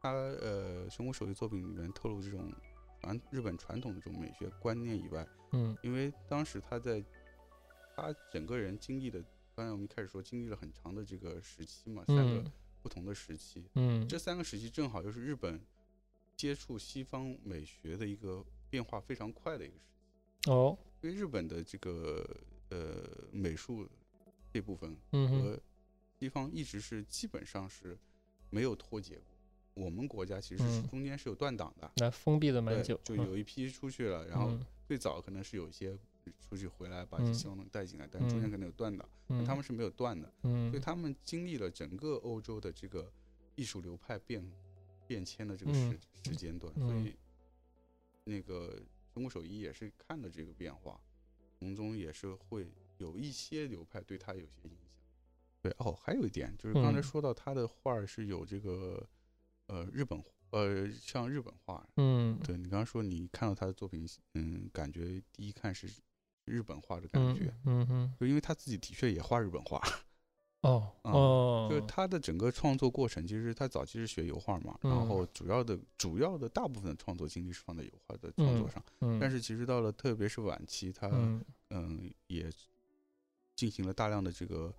[0.00, 2.52] 他呃熊谷手艺作品里面透露这种
[3.00, 7.04] 传日本传统的这种美学观念以外，嗯，因为当时他在
[7.96, 9.20] 他整个人经历的，
[9.56, 12.44] 刚才我们一开始说经历了很长的这个时期嘛，三个
[12.80, 15.60] 不同的时期，嗯，这三个时期正好又是日本
[16.36, 18.46] 接触西方美学的一个。
[18.70, 19.80] 变化非常快的一个时
[20.42, 22.24] 期哦，因为日本的这个
[22.70, 23.86] 呃美术
[24.50, 25.60] 这部分和
[26.18, 27.98] 西方一直是基本上是
[28.48, 29.24] 没有脱节过。
[29.74, 35.96] 我们国家其实是中间是有断档的，那封闭的蛮久，就有一批出去了，然后最早可能是有一些
[36.38, 39.08] 出去回来把西方东西带进来，但中间可能有断档，
[39.46, 43.10] 他们是没有断的，所以他们经历了整个欧洲的这个
[43.54, 44.44] 艺术流派变
[45.06, 47.14] 变迁的这个时时间段，所以。
[48.30, 48.80] 那个
[49.12, 51.00] 中国手艺也是看了这个变化，
[51.58, 54.88] 从中也是会有一些流派对他有些影响。
[55.60, 59.04] 对哦，还有一点就是刚才说到他的画是有这个
[59.66, 65.88] 呃日本呃像日本画，嗯，对你刚刚说你看到他的作品，嗯，感觉第一看是
[66.44, 69.82] 日本画的感觉，嗯哼，就因为他自己的确也画日本画。
[70.62, 78.82] 哦哦，就是他的整个创作过程，其实他早期是学油画嘛，然后主要的主要的大部分的创作精力是放在油画的创作上，
[79.20, 81.08] 但是其实到了特别是晚期，他
[81.70, 82.12] 嗯。
[82.26, 82.50] 也
[83.54, 84.74] 进行了大量的这个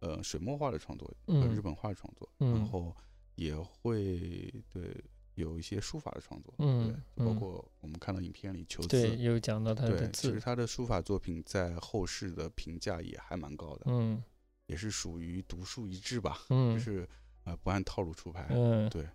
[0.00, 2.94] 呃水墨画的创作和日本画的创作，然后
[3.36, 5.02] 也会对
[5.34, 14.22] 有一些书法的创作，嗯对，包嗯括我们看到影片里求对，字，有讲到他的对，其实，他的书法作品在后世的评价也还蛮高的，嗯
[14.66, 16.72] 也是属于独树一帜吧，嗯。
[16.74, 17.02] 就是
[17.44, 19.06] 啊、呃不按套路出牌，嗯，对，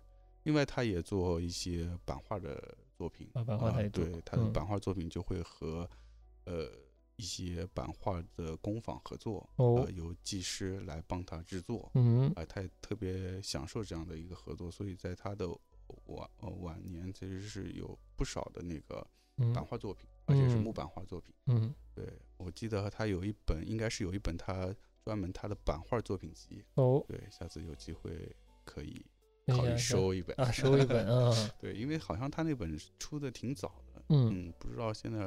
[0.44, 4.52] 另外他也做一些版画的作品，啊版画他也对，他的嗯。
[4.52, 5.88] 版画作品就会和
[6.44, 6.70] 呃
[7.16, 9.82] 一些版画的工坊合作，哦。
[9.82, 15.48] 呃，由技师来帮他制作，嗯啊、他也特别享受这样的一个合作，所以在他的
[16.06, 19.06] 晚呃晚年其实是有不少的那个
[19.52, 20.62] 版嗯画作品，而且是嗯。
[20.62, 21.34] 木版画作品。
[21.46, 24.72] 嗯，对我记得他有一本，应该是有一本他
[25.04, 28.10] 专门他的版画作品集，哦，对，下次有机会
[28.64, 29.04] 可以
[29.46, 35.18] 分考虑收一本啊，收一本啊， 对，因为好像他那本出的挺早的，嗯，嗯，不知道现在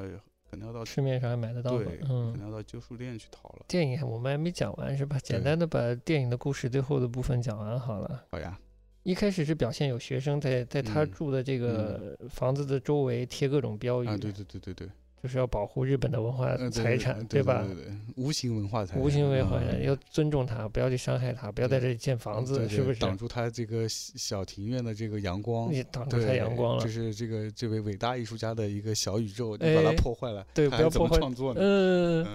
[0.50, 1.98] 可能要到市面上还买得到吧对，？
[1.98, 2.34] 可嗯。
[2.38, 3.66] 能要到旧书店去淘了。
[3.68, 5.18] 电影我们还没讲完是吧？
[5.20, 8.26] 简单的把电影的故事最后的部分讲完好了。
[8.30, 8.60] 好呀，
[9.02, 14.90] 一开始是表现有学生在在他嗯住的这个房子的周围贴各种标语，啊，对对对对对，
[15.24, 17.64] 就是要保护日本的文化呃财产，对吧？
[17.66, 23.00] 对对对，无形文化财产，无形文化嗯要尊重它，不要去伤害它，不要在这里建房子，是不是？
[23.00, 25.72] 挡住它这个小小庭院的这个阳光？
[25.72, 26.90] 你挡住它，阳光了这。
[26.90, 31.62] 是这个这位伟大艺术家的一个小宇宙，你把它哎破坏了，对不要破坏创作呢？
[31.64, 32.28] 嗯，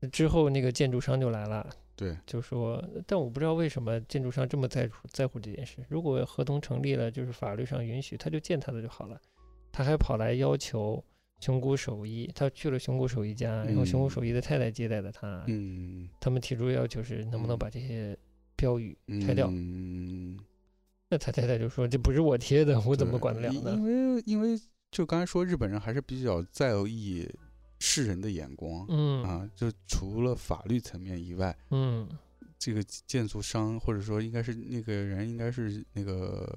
[0.00, 5.76] 嗯，之后那个建筑商就来了，对，就说，但我不知道为什么建筑商这么在乎在乎这件事。
[5.88, 9.16] 如果合同成立了，就是法律上允许，他就建他的就好了。
[9.70, 11.00] 他还跑来要求
[11.40, 15.44] 熊谷守一，他去了熊谷守一家，然后熊谷嗯守一的太太接待了他。
[15.46, 18.16] 嗯，他们提出要求是能不能嗯把这些
[18.56, 19.48] 标语拆掉？
[19.50, 20.38] 嗯，
[21.08, 23.72] 那他太太就说这不是我贴的，我怎么管得了呢？
[23.76, 24.60] 因因为因为
[24.90, 27.28] 就刚才说，日本人还是比较在意
[27.78, 32.08] 世人的眼光、嗯啊，就除了法律层面以外，嗯
[32.58, 36.52] 这个建筑商或者说应该是那个人应该是那个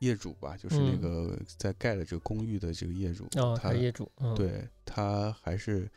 [0.00, 1.00] 业主吧，就是那嗯。
[1.00, 5.90] 个在盖的这个公寓的这个业主，哦，他他业主，嗯，对他还是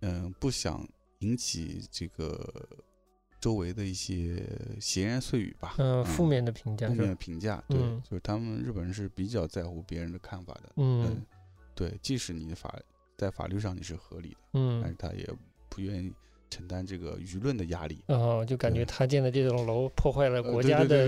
[0.00, 0.86] 嗯、不想
[1.18, 2.68] 引起这个
[3.40, 4.46] 周围的一些
[4.80, 7.14] 闲言碎语吧，嗯，负面的评价负面的？
[7.16, 8.00] 评价，对，嗯。
[8.04, 11.20] 就是他们日本人是比较在乎别人的看法的，嗯
[11.74, 12.76] 对，即使你的法
[13.16, 14.80] 在法律上你是合理的，嗯。
[14.80, 15.28] 但是嗯，他也
[15.68, 16.12] 不愿意
[16.50, 18.02] 承担这个舆论的压力。
[18.06, 21.06] 哦，就感觉他建的这栋楼破坏了呃国家的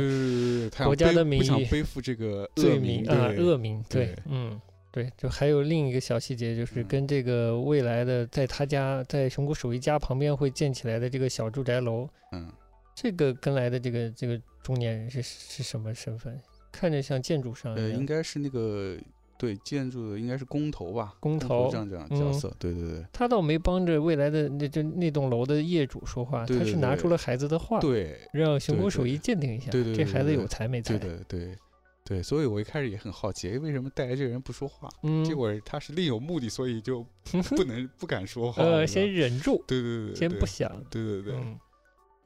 [0.84, 4.60] 国家的名誉不想背负这个罪名啊，恶名，对对，嗯，
[4.90, 12.50] 对，就还有另一个小细节，就是嗯跟这个未来的在他家在熊谷守一家旁边会建起来的这个小住宅楼，嗯，
[12.94, 16.38] 这个跟来的这个这个中年人是是什么身份？
[16.72, 18.96] 看着像建筑商呃，应该是那个
[19.40, 31.08] 对建筑的应该是工头吧，工头这样这样角嗯色，对对对他倒没帮着未来的那这那栋楼的业主说话，对对他是拿出了孩子的画，对让熊谷对对守一鉴定一下，对对这孩子对对有才没才对？
[31.26, 31.58] 对对
[32.04, 34.88] 对，所以我一开始也很好奇，诶为什么带来这个人不说话？
[35.04, 37.06] 嗯，结果他是另有目的，所以就
[37.56, 38.62] 不能不敢说话。
[38.62, 41.58] 呃，先忍住，对对对，先不想，对对对，嗯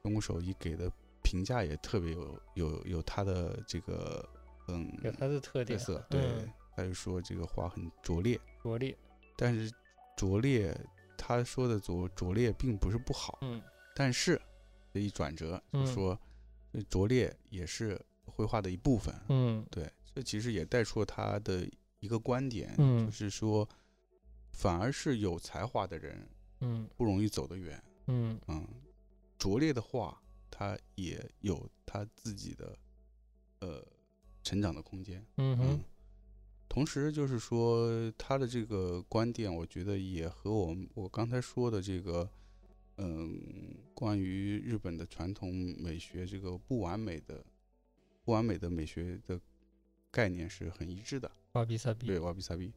[0.03, 0.91] 中国手艺给的
[1.23, 4.27] 评价也特别有有有他的这个
[4.67, 8.97] 嗯有他的特点，特色，对嗯，他就说这个画很拙劣，拙劣，
[9.37, 9.71] 但是
[10.17, 10.75] 拙劣，
[11.17, 13.61] 他说的拙拙劣并不是不好，嗯。
[13.95, 14.39] 但是
[14.93, 16.19] 这一转折就嗯说
[16.73, 19.65] 这拙劣也是绘画的一部分，嗯。
[19.71, 21.65] 对，这其实也带出了他的
[21.99, 23.67] 一个观点，嗯就是说
[24.51, 26.27] 反而是有才华的人
[26.59, 28.37] 嗯不容易走得远，嗯。
[28.47, 28.67] 嗯，
[29.37, 30.21] 拙劣的画，
[30.51, 32.77] 他也有他自己的
[33.59, 33.85] 呃
[34.43, 35.25] 成长的空间。
[35.37, 35.81] 嗯
[36.67, 42.29] 同时就是说他的这个观点，我觉得也和我们我刚才说的这个，
[42.97, 47.45] 嗯，关于日本的传统美学这个不完美的
[48.23, 49.39] 不完美的美学的
[50.11, 51.31] 概念是很一致的。
[51.53, 52.73] 瓦比萨比，对，瓦比萨比，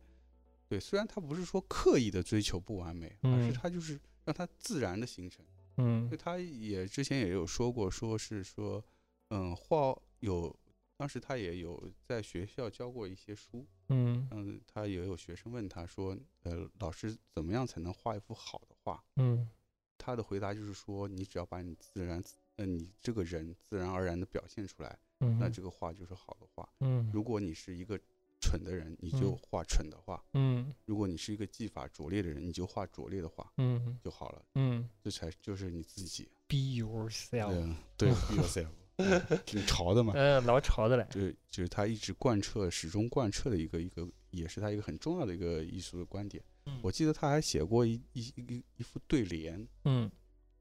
[0.69, 5.45] 对，虽然他不是说刻意的追求不完美，而嗯是他就是让它自然的形成。
[5.79, 8.85] 嗯就他也之前也有说过，说是说，
[9.31, 10.55] 嗯，画有，
[10.99, 19.03] 当时他也有在学校教过一些书，嗯嗯，他也有学生问他说，呃，老师怎么样才能画一幅好的画？
[19.15, 19.49] 嗯
[19.97, 22.23] 他的回答就是说，你只要把你自然，
[22.57, 26.69] 呃，你这个人自然而然的表现出来，嗯，那这个画就是好的画。
[26.81, 27.99] 嗯如果你是一个
[28.41, 34.45] 蠢的人，你就嗯画蠢的画；嗯如果你是一个技法拙劣的人，你就画拙劣的画嗯就好了。
[34.55, 36.29] 嗯这才就是你自己。
[36.49, 38.78] be yourself，嗯，对，be yourself，嗯
[39.47, 40.13] 挺潮的嘛。
[40.17, 46.43] 嗯，老潮的嘞，就是就是他一直贯彻、始终贯彻的一个一个，也是他一个很重要的一个艺术的观点。
[46.67, 46.79] 嗯。
[46.83, 50.11] 我记得他还写过一一一一副对联，嗯。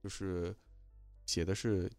[0.04, 0.56] 就是
[1.26, 1.92] 写的是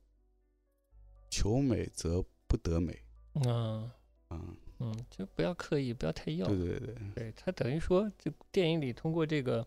[1.29, 2.97] “求美则不得美
[3.35, 3.91] 嗯”，
[4.31, 6.47] 嗯，嗯，就不要刻意，不要太要。
[6.47, 9.67] 对对对，对他等于说，就电影里通过这个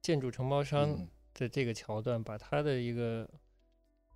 [0.00, 1.08] 建筑承包商嗯。
[1.34, 3.28] 的这个桥段，把他的一个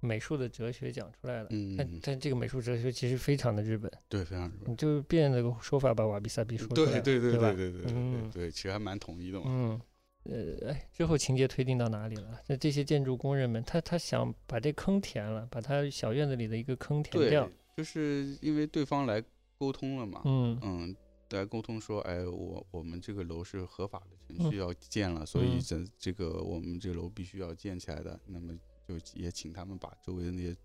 [0.00, 1.48] 美术的哲学讲出来了。
[1.50, 9.46] 嗯，但但这个美术哲学其实非常的日本，对，非常日本你就变了个说法把瓦比萨比说出来了，对对对对吧对对对对其实还蛮统一的嘛。
[9.48, 9.80] 嗯，
[10.24, 12.40] 呃，哎，之后情节推进到哪里了？
[12.46, 19.22] 那这些建筑工人们，他他想把这坑填了，把他小院子里的一个坑填掉对。，就是因为对方来
[19.58, 20.96] 沟通了嘛，嗯嗯，
[21.30, 28.18] 来沟通说，哎，我我们这个楼是合法的程嗯序要建了，所以嗯这这个我们这楼必须要建起来的。
[28.26, 28.56] 那么
[28.86, 30.56] 就也请他们把周围的那些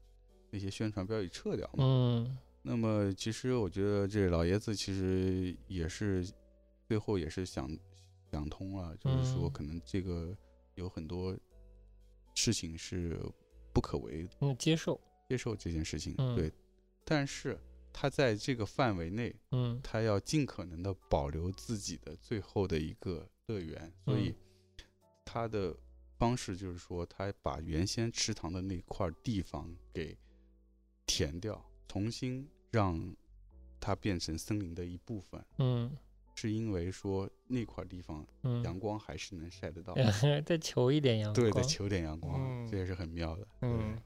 [0.52, 1.84] 那些宣传标语撤掉嘛。
[1.84, 2.38] 嗯。
[2.62, 6.24] 那么其实我觉得这老爷子其实也是
[6.88, 7.68] 最后也是想
[8.30, 9.52] 想通了，就是说嗯。
[9.52, 10.38] 可能这个
[10.76, 11.36] 有很多
[12.36, 13.20] 事情是
[13.74, 15.02] 不可为嗯，接受。
[15.28, 16.36] 接受这件事情，嗯。
[16.36, 16.52] 对，
[17.04, 17.60] 但是
[17.92, 19.80] 他在这个范围内，嗯。
[19.82, 24.36] 他要尽可能的保留自己的最后的一个乐园，所以
[25.26, 25.76] 他的
[26.22, 30.16] 方式就是说，他把原先池塘的那块地方给
[31.08, 33.16] 填掉，重新让
[33.80, 35.98] 它变成森林的一部分，嗯
[36.36, 39.96] 是因为说那块地方嗯，阳光还是能晒得到，
[40.46, 41.52] 再求一点阳光。
[41.52, 44.00] 对，再求点阳光，嗯这也是很妙的，嗯，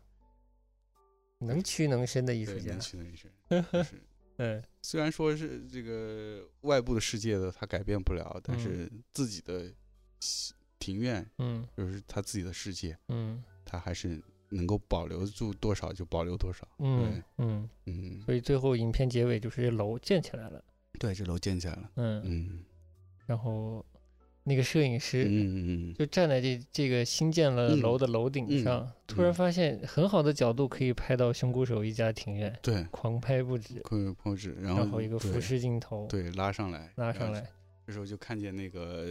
[1.40, 2.80] 能屈能伸的艺对，术家能。
[2.80, 3.32] 屈能伸，
[3.74, 3.96] 就是。
[4.38, 9.74] 嗯 虽然说是这个外部的世界的他改变不了，但是自己的
[10.22, 16.68] 西庭院嗯就是他自己的世界，嗯他还是能够保留住多少就保留多少。
[16.80, 20.64] 嗯嗯，嗯，所以最后影片结尾就是这楼建起来了。
[21.00, 21.92] 对，这楼建起来了。
[21.96, 22.64] 嗯，嗯
[23.26, 23.84] 然后
[24.44, 25.56] 那个摄影师嗯嗯
[25.90, 37.44] 嗯就站在这这个新建了嗯楼的楼顶嗯上，突然嗯发现很好的角度可以拍到熊谷手一家庭院，对，狂拍不止，狂拍不止然后一个俯视镜头对拉上来，拉上来，
[37.88, 39.08] 这时候就看见那个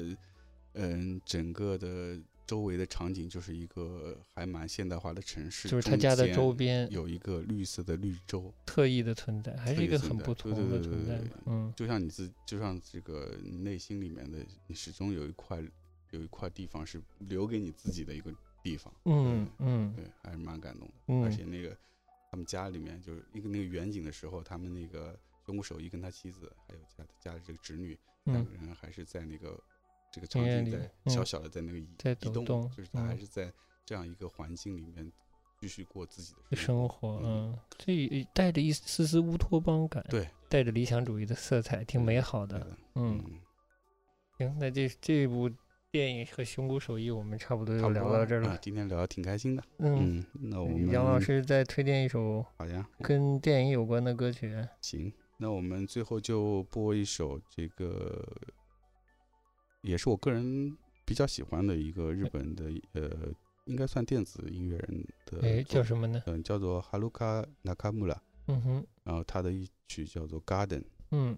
[0.75, 8.53] 嗯，整个的周围的场景就是一个还蛮现代化的城市，就是他家的周边有一个绿色的绿洲。
[8.67, 11.37] 特意的存在，还是一个很不同的对对存在对对。
[11.47, 15.63] 嗯就像你自，就像这个内心里面的，你始终有一块
[16.11, 18.31] 有一块地方是留给你自己的一个
[18.63, 18.93] 地方。
[19.05, 20.95] 嗯嗯对，还是蛮感动的。
[21.09, 21.77] 嗯而且那个
[22.31, 29.59] 他们家里面就是一个那个远景的时候，他们那个熊谷守一跟他妻子还有家家的这个侄女两嗯个人还是在那个
[30.15, 33.53] 这个场景在嗯小小的在那个移在移动，就是他还嗯是在
[33.85, 35.11] 这样一个环境里面
[35.61, 37.19] 继续过自己的生活。
[37.19, 42.65] 活，嗯，这也带着一丝丝乌托邦感，对，带着理想主义的色彩，挺美好的。
[42.95, 43.41] 嗯，嗯，
[44.39, 45.51] 行，那这这部
[45.91, 48.51] 电影和《熊谷手艺》我们差不多就聊到这儿了。
[48.51, 49.65] 啊今天聊的挺开心的。
[49.79, 54.57] 嗯，嗯，那我们杨老师再推荐一首好呀，跟电影有关的歌曲。
[54.81, 58.25] 行，那我们最后就播一首这个，
[59.85, 63.11] 也是我个人比较喜欢的一个日本的呃，
[63.67, 66.23] 应该算电子音乐人的哎，叫什么呢？
[66.27, 70.81] 嗯，叫做哈鲁卡纳卡穆拉，嗯哼，然后他的一曲叫做《Garden》，
[71.11, 71.37] 嗯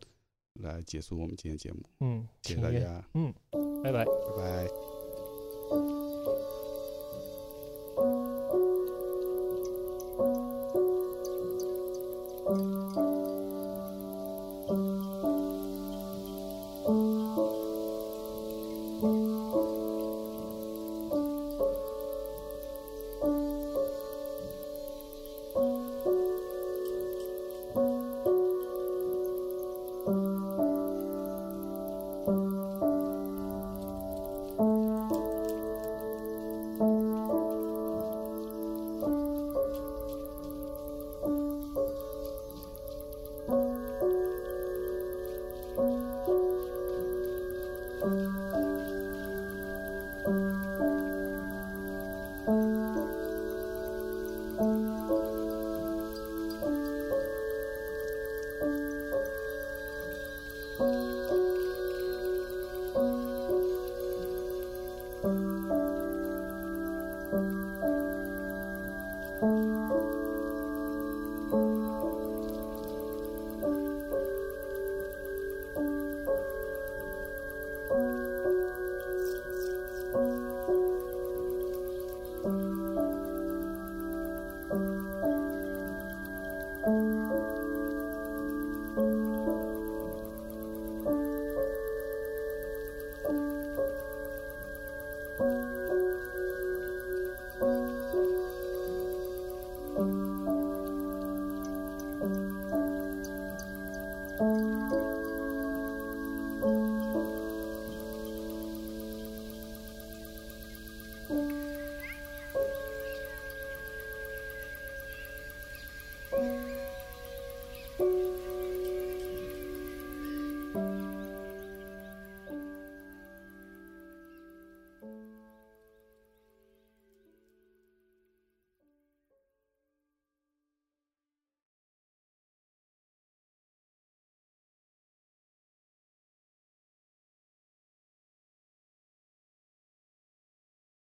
[0.60, 3.34] 来结束我们今天节目，嗯，谢谢大家，嗯，
[3.82, 4.04] 拜拜。
[4.04, 6.05] 拜拜。